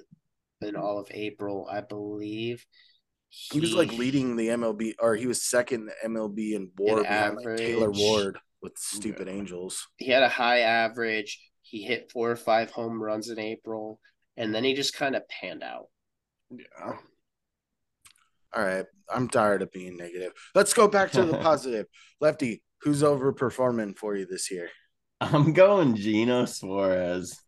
in 0.60 0.76
all 0.76 0.98
of 0.98 1.08
April, 1.10 1.66
I 1.70 1.80
believe 1.80 2.64
He 3.30 3.60
was 3.60 3.74
like 3.74 3.92
leading 3.92 4.36
the 4.36 4.48
MLB, 4.48 4.94
or 4.98 5.14
he 5.16 5.26
was 5.26 5.42
second 5.42 5.90
in 6.04 6.12
MLB 6.14 6.54
in 6.54 6.70
WAR 6.78 6.98
In 6.98 7.02
behind 7.04 7.36
like 7.36 7.56
Taylor. 7.56 7.90
Ward 7.90 8.38
with 8.60 8.76
stupid 8.76 9.28
Angels. 9.28 9.86
He 9.96 10.10
had 10.10 10.22
a 10.22 10.28
high 10.28 10.60
average. 10.60 11.40
He 11.62 11.82
hit 11.82 12.10
four 12.12 12.30
or 12.30 12.36
five 12.36 12.70
home 12.70 13.02
runs 13.02 13.28
in 13.30 13.38
April, 13.38 14.00
and 14.36 14.54
then 14.54 14.64
he 14.64 14.74
just 14.74 14.94
kind 14.94 15.16
of 15.16 15.28
panned 15.28 15.62
out. 15.62 15.86
Yeah. 16.50 16.96
All 18.54 18.64
right, 18.64 18.86
I'm 19.14 19.28
tired 19.28 19.62
of 19.62 19.70
being 19.72 19.96
negative. 19.96 20.32
Let's 20.54 20.72
go 20.72 20.88
back 20.88 21.12
to 21.12 21.24
the 21.24 21.36
positive. 21.48 21.86
Lefty, 22.20 22.62
who's 22.82 23.02
overperforming 23.02 23.96
for 23.96 24.16
you 24.16 24.26
this 24.26 24.50
year? 24.50 24.70
I'm 25.20 25.52
going 25.52 25.94
Geno 25.96 26.44
Suarez. 26.44 27.38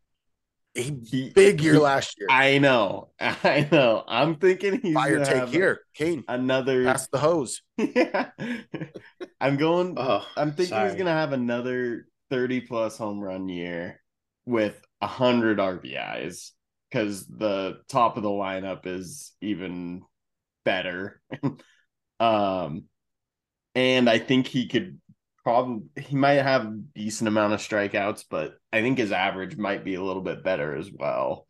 A 0.76 0.82
He, 0.82 1.30
big 1.34 1.60
year 1.60 1.74
he- 1.74 1.78
last 1.78 2.16
year. 2.18 2.28
I 2.30 2.58
know. 2.58 3.10
I 3.20 3.68
know. 3.70 4.04
I'm 4.06 4.36
thinking 4.36 4.80
he's 4.82 4.94
Fire 4.94 5.14
gonna 5.14 5.24
take 5.26 5.36
have 5.36 5.52
here, 5.52 5.80
Cain. 5.94 6.24
Another 6.28 6.84
Pass 6.84 7.08
the 7.08 7.18
hose. 7.18 7.62
yeah. 7.76 8.30
I'm 9.40 9.56
going 9.56 9.94
Oh, 9.98 10.24
I'm 10.36 10.50
thinking 10.50 10.66
sorry. 10.66 10.88
he's 10.90 10.98
gonna 10.98 11.10
have 11.12 11.32
another 11.32 12.06
30 12.30 12.62
plus 12.62 12.96
home 12.96 13.18
run 13.20 13.48
year 13.48 14.00
with 14.46 14.80
a 15.00 15.06
hundred 15.08 15.58
RBIs 15.58 16.50
because 16.88 17.26
the 17.26 17.80
top 17.88 18.16
of 18.16 18.22
the 18.22 18.28
lineup 18.28 18.86
is 18.86 19.32
even 19.40 20.02
better. 20.64 21.20
um 22.20 22.84
and 23.74 24.08
I 24.10 24.18
think 24.18 24.46
he 24.46 24.66
could 24.68 25.00
probably 25.44 25.82
he 26.02 26.16
might 26.16 26.34
have 26.42 26.72
decent 26.94 27.28
amount 27.28 27.52
of 27.54 27.60
strikeouts, 27.60 28.24
but 28.30 28.54
I 28.72 28.80
think 28.82 28.98
his 28.98 29.12
average 29.12 29.56
might 29.56 29.84
be 29.84 29.94
a 29.94 30.02
little 30.02 30.22
bit 30.22 30.42
better 30.44 30.74
as 30.76 30.90
well. 30.92 31.46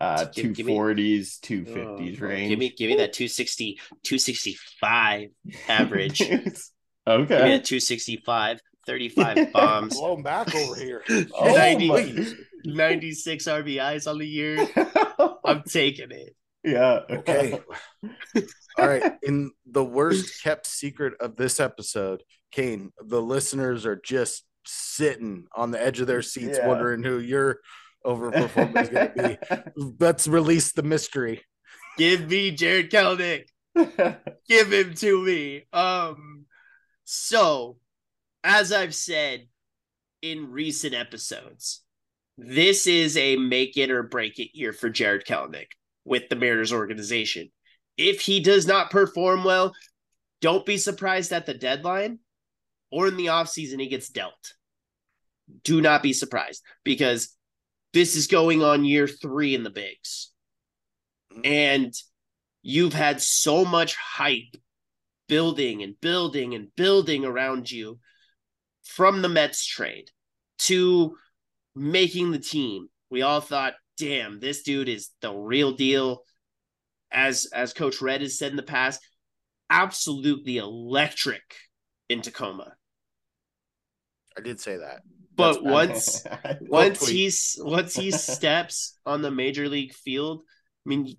Uh 0.00 0.24
Give- 0.24 0.32
two 0.34 0.52
give 0.54 0.66
me- 0.66 0.72
forties, 0.74 1.38
two 1.38 1.64
fifties 1.64 2.18
Oh, 2.20 2.26
range. 2.26 2.48
Give 2.50 2.58
me 2.58 2.70
give 2.70 2.90
me 2.90 2.96
that 2.96 3.12
260, 3.12 3.78
265 4.02 5.28
average. 5.68 6.18
give 6.18 6.30
me 6.44 6.52
okay. 7.06 7.26
that 7.28 7.64
265, 7.64 8.60
35 8.86 9.52
bombs, 9.52 9.94
Blown 9.96 10.22
back 10.22 10.54
over 10.54 10.74
here. 10.76 11.02
Oh 11.34 11.54
90 11.54 11.88
my- 11.88 12.26
96 12.66 13.44
RBIs 13.44 14.10
on 14.10 14.18
the 14.18 14.26
year. 14.26 14.66
I'm 15.44 15.62
taking 15.62 16.10
it. 16.10 16.34
yeah. 16.64 17.00
Okay. 17.10 17.60
All 18.78 18.88
right. 18.88 19.12
In 19.22 19.50
the 19.66 19.84
worst 19.84 20.42
kept 20.42 20.66
secret 20.66 21.12
of 21.20 21.36
this 21.36 21.60
episode, 21.60 22.22
Cain, 22.54 22.92
the 23.04 23.20
listeners 23.20 23.84
are 23.84 24.00
just 24.04 24.44
sitting 24.64 25.46
on 25.56 25.72
the 25.72 25.82
edge 25.82 26.00
of 26.00 26.06
their 26.06 26.22
seats, 26.22 26.58
Yeah. 26.58 26.68
wondering 26.68 27.02
who 27.02 27.18
your 27.18 27.58
overperformer 28.06 28.82
is 28.82 28.88
going 28.88 29.12
to 29.12 29.64
be. 29.76 29.92
Let's 29.98 30.28
release 30.28 30.72
the 30.72 30.84
mystery. 30.84 31.42
Give 31.98 32.28
me 32.28 32.52
Jarred 32.52 32.90
Kelenic. 32.90 33.46
Give 34.48 34.72
him 34.72 34.94
to 34.94 35.24
me. 35.24 35.64
Um, 35.72 36.44
so 37.02 37.78
as 38.44 38.72
I've 38.72 38.94
said 38.94 39.48
in 40.22 40.50
recent 40.52 40.94
episodes, 40.94 41.82
this 42.38 42.86
is 42.86 43.16
a 43.16 43.36
make 43.36 43.76
it 43.76 43.90
or 43.90 44.04
break 44.04 44.38
it 44.38 44.56
year 44.56 44.72
for 44.72 44.90
Jarred 44.90 45.26
Kelenic 45.26 45.68
with 46.04 46.28
the 46.28 46.36
Mariners 46.36 46.72
organization. 46.72 47.50
If 47.96 48.20
he 48.20 48.40
does 48.40 48.66
not 48.66 48.90
perform 48.90 49.42
well, 49.44 49.72
don't 50.40 50.66
be 50.66 50.76
surprised 50.78 51.32
at 51.32 51.46
the 51.46 51.54
deadline 51.54 52.18
or 52.94 53.08
in 53.08 53.16
the 53.16 53.26
offseason 53.26 53.80
he 53.80 53.88
gets 53.88 54.08
dealt. 54.08 54.54
Do 55.64 55.80
not 55.80 56.00
be 56.00 56.12
surprised 56.12 56.62
because 56.84 57.36
this 57.92 58.14
is 58.14 58.28
going 58.28 58.62
on 58.62 58.84
year 58.84 59.08
three 59.08 59.54
in 59.56 59.64
the 59.64 59.70
bigs. 59.70 60.30
Mm-hmm. 61.32 61.40
And 61.44 61.94
you've 62.62 62.94
had 62.94 63.20
so 63.20 63.64
much 63.64 63.96
hype 63.96 64.56
building 65.28 65.82
and 65.82 66.00
building 66.00 66.54
and 66.54 66.68
building 66.76 67.24
around 67.24 67.68
you 67.68 67.98
from 68.84 69.22
the 69.22 69.28
Mets 69.28 69.66
trade 69.66 70.10
to 70.60 71.16
making 71.74 72.30
the 72.30 72.38
team. 72.38 72.88
We 73.10 73.22
all 73.22 73.40
thought, 73.40 73.74
damn, 73.98 74.38
this 74.38 74.62
dude 74.62 74.88
is 74.88 75.10
the 75.20 75.32
real 75.34 75.72
deal. 75.72 76.22
As 77.10 77.46
as 77.52 77.72
Coach 77.72 78.00
Red 78.00 78.20
has 78.20 78.38
said 78.38 78.52
in 78.52 78.56
the 78.56 78.62
past, 78.62 79.00
absolutely 79.68 80.58
electric 80.58 81.42
in 82.08 82.22
Tacoma. 82.22 82.74
I 84.36 84.40
did 84.40 84.60
say 84.60 84.76
that. 84.78 85.02
But 85.36 85.64
That's- 85.64 85.72
once 85.72 86.26
once 86.60 87.06
he's 87.06 87.56
once 87.60 87.94
he 87.94 88.10
steps 88.12 88.98
on 89.04 89.22
the 89.22 89.30
major 89.30 89.68
league 89.68 89.94
field, 89.94 90.42
I 90.86 90.88
mean, 90.88 91.16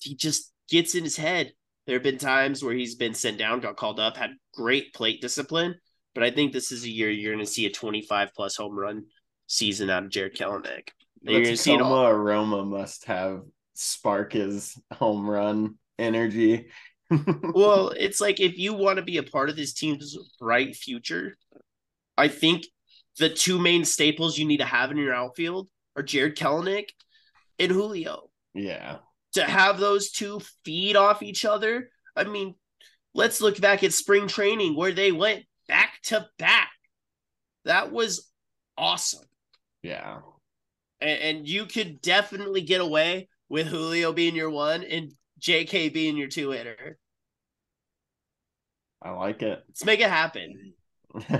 he 0.00 0.14
just 0.14 0.52
gets 0.68 0.94
in 0.94 1.04
his 1.04 1.16
head. 1.16 1.52
There 1.86 1.94
have 1.94 2.02
been 2.02 2.18
times 2.18 2.64
where 2.64 2.74
he's 2.74 2.96
been 2.96 3.14
sent 3.14 3.38
down, 3.38 3.60
got 3.60 3.76
called 3.76 4.00
up, 4.00 4.16
had 4.16 4.30
great 4.54 4.92
plate 4.92 5.20
discipline, 5.20 5.76
but 6.14 6.24
I 6.24 6.32
think 6.32 6.52
this 6.52 6.72
is 6.72 6.84
a 6.84 6.90
year 6.90 7.10
you're 7.10 7.32
going 7.32 7.44
to 7.44 7.50
see 7.50 7.66
a 7.66 7.70
25 7.70 8.30
plus 8.34 8.56
home 8.56 8.76
run 8.76 9.04
season 9.46 9.90
out 9.90 10.02
of 10.04 10.10
Jarred 10.10 10.34
Kelenic. 10.36 10.88
You're 11.22 11.42
gonna 11.42 11.56
see 11.56 11.74
it 11.74 11.80
aroma 11.80 12.64
must 12.64 13.06
have 13.06 13.42
spark 13.74 14.32
his 14.32 14.80
home 14.92 15.28
run 15.28 15.76
energy. 15.98 16.68
Well, 17.54 17.90
it's 17.90 18.20
like 18.20 18.40
if 18.40 18.58
you 18.58 18.74
want 18.74 18.96
to 18.96 19.02
be 19.02 19.18
a 19.18 19.22
part 19.22 19.48
of 19.48 19.54
this 19.54 19.74
team's 19.74 20.18
bright 20.40 20.74
future, 20.74 21.36
I 22.16 22.28
think 22.28 22.66
the 23.18 23.28
two 23.28 23.58
main 23.58 23.84
staples 23.84 24.38
you 24.38 24.46
need 24.46 24.58
to 24.58 24.64
have 24.64 24.90
in 24.90 24.96
your 24.96 25.14
outfield 25.14 25.68
are 25.96 26.02
Jarred 26.02 26.36
Kelenic 26.36 26.88
and 27.58 27.72
Julio. 27.72 28.30
yeah. 28.54 28.98
to 29.32 29.44
have 29.44 29.78
those 29.78 30.10
two 30.10 30.40
feed 30.64 30.96
off 30.96 31.22
each 31.22 31.44
other. 31.44 31.90
I 32.14 32.24
mean, 32.24 32.54
let's 33.14 33.40
look 33.40 33.60
back 33.60 33.82
at 33.84 33.92
spring 33.92 34.28
training 34.28 34.76
where 34.76 34.92
they 34.92 35.12
went 35.12 35.44
back 35.68 36.00
to 36.04 36.26
back. 36.38 36.70
That 37.64 37.92
was 37.92 38.30
awesome. 38.78 39.24
Yeah. 39.82 40.20
And, 41.00 41.20
and 41.20 41.48
you 41.48 41.66
could 41.66 42.00
definitely 42.00 42.62
get 42.62 42.80
away 42.80 43.28
with 43.48 43.66
Julio 43.66 44.12
being 44.12 44.36
your 44.36 44.50
one 44.50 44.84
and 44.84 45.12
JK 45.40 45.92
being 45.92 46.16
your 46.16 46.28
two 46.28 46.50
hitter. 46.50 46.98
I 49.02 49.10
like 49.10 49.42
it. 49.42 49.62
Let's 49.68 49.84
make 49.84 50.00
it 50.00 50.10
happen. 50.10 50.74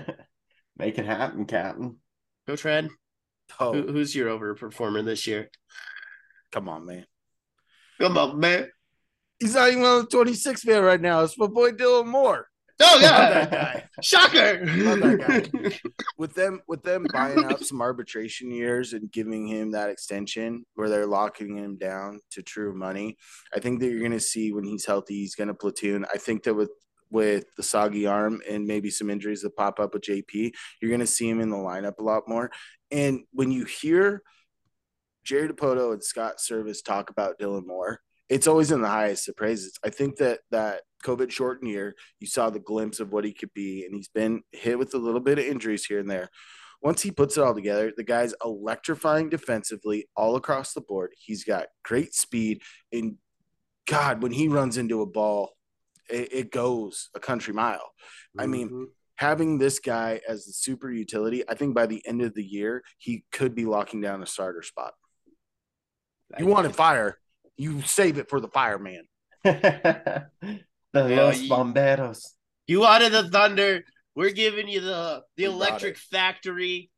Make 0.76 0.98
it 0.98 1.06
happen, 1.06 1.44
Captain. 1.46 1.96
Coach 2.46 2.64
Red, 2.64 2.88
Oh, 3.60 3.72
who, 3.72 3.92
who's 3.92 4.14
your 4.14 4.28
overperformer 4.28 5.04
this 5.04 5.26
year? 5.26 5.50
come 6.52 6.68
on, 6.68 6.86
man. 6.86 7.04
Come 8.00 8.16
on, 8.18 8.38
man. 8.38 8.68
He's 9.38 9.54
not 9.54 9.70
even 9.70 9.84
on 9.84 10.02
the 10.02 10.06
26th 10.08 10.66
man 10.66 10.82
right 10.82 11.00
now. 11.00 11.22
It's 11.22 11.38
my 11.38 11.46
boy 11.46 11.72
Dylan 11.72 12.06
Moore. 12.06 12.46
Oh, 12.80 12.84
Love 12.92 13.02
yeah. 13.02 13.28
that 13.46 13.50
guy. 13.50 13.84
Shocker. 14.02 14.66
Love 14.66 15.00
that 15.00 15.50
guy. 15.52 15.78
with 16.18 16.34
them 16.34 16.60
with 16.68 16.82
them 16.82 17.06
buying 17.12 17.44
up 17.46 17.62
some 17.62 17.80
arbitration 17.80 18.50
years 18.50 18.92
and 18.92 19.10
giving 19.10 19.46
him 19.46 19.70
that 19.72 19.88
extension 19.90 20.64
where 20.74 20.88
they're 20.90 21.06
locking 21.06 21.56
him 21.56 21.76
down 21.78 22.20
to 22.32 22.42
true 22.42 22.74
money 22.74 23.16
i 23.54 23.60
think 23.60 23.80
that 23.80 23.88
you're 23.88 24.00
going 24.00 24.10
to 24.12 24.20
see 24.20 24.52
when 24.52 24.64
he's 24.64 24.84
healthy 24.84 25.14
he's 25.14 25.34
going 25.34 25.48
to 25.48 25.54
platoon 25.54 26.04
i 26.12 26.18
think 26.18 26.42
that 26.42 26.54
with 26.54 26.70
with 27.10 27.44
the 27.56 27.62
soggy 27.62 28.06
arm 28.06 28.40
and 28.48 28.66
maybe 28.66 28.90
some 28.90 29.10
injuries 29.10 29.42
that 29.42 29.56
pop 29.56 29.78
up 29.78 29.94
with 29.94 30.02
jp 30.02 30.52
you're 30.80 30.90
going 30.90 31.00
to 31.00 31.06
see 31.06 31.28
him 31.28 31.40
in 31.40 31.50
the 31.50 31.56
lineup 31.56 31.98
a 31.98 32.02
lot 32.02 32.28
more. 32.28 32.50
And 32.90 33.24
when 33.32 33.50
you 33.50 33.64
hear 33.64 34.22
jerry 35.24 35.48
dipoto 35.48 35.92
and 35.92 36.02
scott 36.02 36.36
servais 36.38 36.84
talk 36.84 37.10
about 37.10 37.38
dylan 37.38 37.66
moore 37.66 38.00
it's 38.28 38.46
always 38.46 38.72
in 38.72 38.80
the 38.80 38.88
highest 38.88 39.28
of 39.28 39.36
praises. 39.36 39.78
I 39.84 39.90
think 39.90 40.16
that 40.16 40.40
that 40.50 40.82
covid 41.04 41.30
shortened 41.30 41.70
year 41.70 41.94
you 42.20 42.26
saw 42.26 42.50
the 42.50 42.58
glimpse 42.58 43.00
of 43.00 43.12
what 43.12 43.24
he 43.24 43.32
could 43.32 43.52
be 43.54 43.84
and 43.84 43.94
he's 43.94 44.08
been 44.08 44.42
hit 44.52 44.78
with 44.78 44.94
a 44.94 44.98
little 44.98 45.20
bit 45.20 45.38
of 45.38 45.44
injuries 45.44 45.84
here 45.84 46.00
and 46.00 46.10
there. 46.10 46.30
Once 46.82 47.02
he 47.02 47.10
puts 47.10 47.36
it 47.36 47.42
all 47.42 47.54
together 47.54 47.92
the 47.96 48.04
guy's 48.04 48.34
electrifying 48.44 49.28
defensively 49.28 50.08
all 50.16 50.36
across 50.36 50.72
the 50.72 50.80
board. 50.80 51.12
He's 51.18 51.44
got 51.44 51.66
great 51.84 52.14
speed 52.14 52.62
and 52.92 53.16
god 53.86 54.22
when 54.22 54.32
he 54.32 54.48
runs 54.48 54.76
into 54.76 55.02
a 55.02 55.06
ball 55.06 55.52
it, 56.10 56.28
it 56.32 56.52
goes 56.52 57.10
a 57.14 57.20
country 57.20 57.52
mile 57.54 57.92
i 58.38 58.46
mean 58.46 58.68
Mhm. 58.70 58.84
having 59.16 59.58
this 59.58 59.78
guy 59.78 60.20
as 60.28 60.44
the 60.46 60.52
super 60.52 60.90
utility 60.90 61.42
i 61.48 61.54
think 61.54 61.74
by 61.74 61.86
the 61.86 62.02
end 62.06 62.22
of 62.22 62.34
the 62.34 62.44
year 62.44 62.82
he 62.98 63.24
could 63.32 63.54
be 63.54 63.64
locking 63.64 64.00
down 64.00 64.22
a 64.22 64.26
starter 64.26 64.62
spot 64.62 64.92
you 66.38 66.46
want 66.46 66.66
to 66.66 66.72
fire 66.72 67.18
you 67.56 67.80
save 67.82 68.18
it 68.18 68.28
for 68.28 68.40
the 68.40 68.48
fireman 68.48 69.04
the 69.44 70.28
Los 70.94 71.40
you- 71.40 71.50
Bomberos. 71.50 72.20
You 72.66 72.80
wanted 72.80 73.12
the 73.12 73.28
thunder. 73.28 73.84
We're 74.16 74.32
giving 74.32 74.66
you 74.66 74.80
the 74.80 75.22
the 75.36 75.44
We 75.44 75.48
got 75.48 75.54
electric 75.54 75.98
factory 75.98 76.90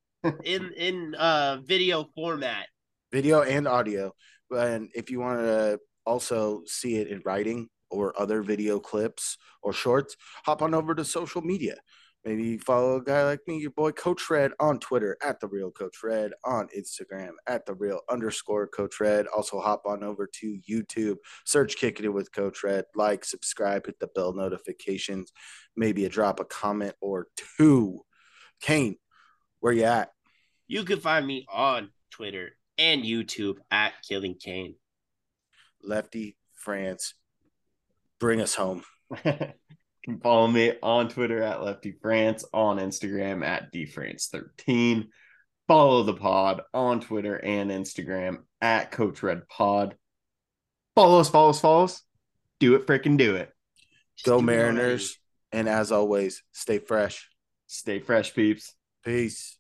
in 0.45 0.73
in 0.77 1.15
uh 1.15 1.59
video 1.63 2.07
format. 2.15 2.67
video 3.13 3.43
and 3.43 3.69
audio. 3.69 4.15
And 4.51 4.89
if 4.95 5.11
you 5.11 5.21
want 5.21 5.41
to 5.41 5.79
also 6.07 6.63
see 6.65 6.97
it 6.97 7.09
in 7.09 7.21
writing 7.25 7.69
or 7.91 8.19
other 8.21 8.43
video 8.43 8.79
clips 8.79 9.39
or 9.63 9.73
shorts, 9.73 10.17
hop 10.45 10.63
on 10.63 10.75
over 10.75 10.95
to 10.95 11.05
social 11.05 11.43
media. 11.43 11.77
Maybe 12.25 12.59
follow 12.59 12.97
a 12.97 13.03
guy 13.03 13.25
like 13.25 13.41
me, 13.47 13.59
your 13.59 13.71
boy 13.71 13.93
Coach 13.93 14.29
Red 14.29 14.51
on 14.59 14.81
Twitter 14.81 15.17
at 15.23 15.41
the 15.41 15.47
real 15.47 15.71
Coach 15.71 15.99
Red, 16.03 16.33
on 16.45 16.69
Instagram 16.77 17.31
at 17.47 17.65
the 17.65 17.75
real 17.75 18.01
underscore 18.11 18.67
Coach 18.67 19.01
Red. 19.01 19.27
Also 19.29 19.61
hop 19.61 19.83
on 19.87 20.03
over 20.03 20.29
to 20.41 20.59
YouTube, 20.69 21.17
search 21.47 21.77
Kicking 21.77 22.07
It 22.07 22.13
with 22.13 22.33
Coach 22.33 22.65
Red, 22.65 22.87
like, 22.97 23.25
subscribe, 23.25 23.87
hit 23.87 24.01
the 24.01 24.09
bell 24.09 24.35
notifications, 24.35 25.33
maybe 25.77 26.05
a 26.05 26.09
drop 26.09 26.41
a 26.41 26.45
comment 26.45 26.95
or 27.01 27.29
two. 27.57 28.03
Cain, 28.61 28.97
where 29.61 29.73
you 29.73 29.85
at? 29.85 30.11
You 30.67 30.85
can 30.85 31.01
find 31.01 31.27
me 31.27 31.47
on 31.51 31.91
Twitter 32.11 32.51
and 32.77 33.05
YouTube 33.05 33.59
at 33.71 33.93
Killing 34.07 34.35
Cain. 34.35 34.75
Lefty 35.83 36.37
France, 36.55 37.15
bring 38.19 38.41
us 38.41 38.55
home. 38.55 38.83
You 39.25 39.33
can 40.05 40.21
follow 40.21 40.47
me 40.47 40.75
on 40.83 41.09
Twitter 41.09 41.43
at 41.43 41.63
Lefty 41.63 41.93
France, 41.93 42.45
on 42.53 42.79
Instagram 42.79 43.45
at 43.45 43.73
DFrance13. 43.73 45.09
Follow 45.67 46.03
the 46.03 46.15
pod 46.15 46.63
on 46.73 47.01
Twitter 47.01 47.37
and 47.37 47.71
Instagram 47.71 48.39
at 48.61 48.91
Coach 48.91 49.23
Red 49.23 49.47
Pod. 49.49 49.97
Follow 50.95 51.21
us, 51.21 51.29
follow 51.29 51.51
us, 51.51 51.61
follow 51.61 51.85
us. 51.85 52.03
Do 52.59 52.75
it, 52.75 52.87
freaking 52.87 53.19
do 53.19 53.37
it. 53.37 53.53
Go 54.25 54.39
Just 54.39 54.39
do 54.39 54.39
it. 54.39 54.43
Mariners. 54.43 55.19
And 55.53 55.69
as 55.69 55.93
always, 55.93 56.43
stay 56.53 56.79
fresh. 56.79 57.29
Stay 57.67 58.01
fresh, 58.01 58.35
peeps. 58.35 58.75
Peace. 59.05 59.59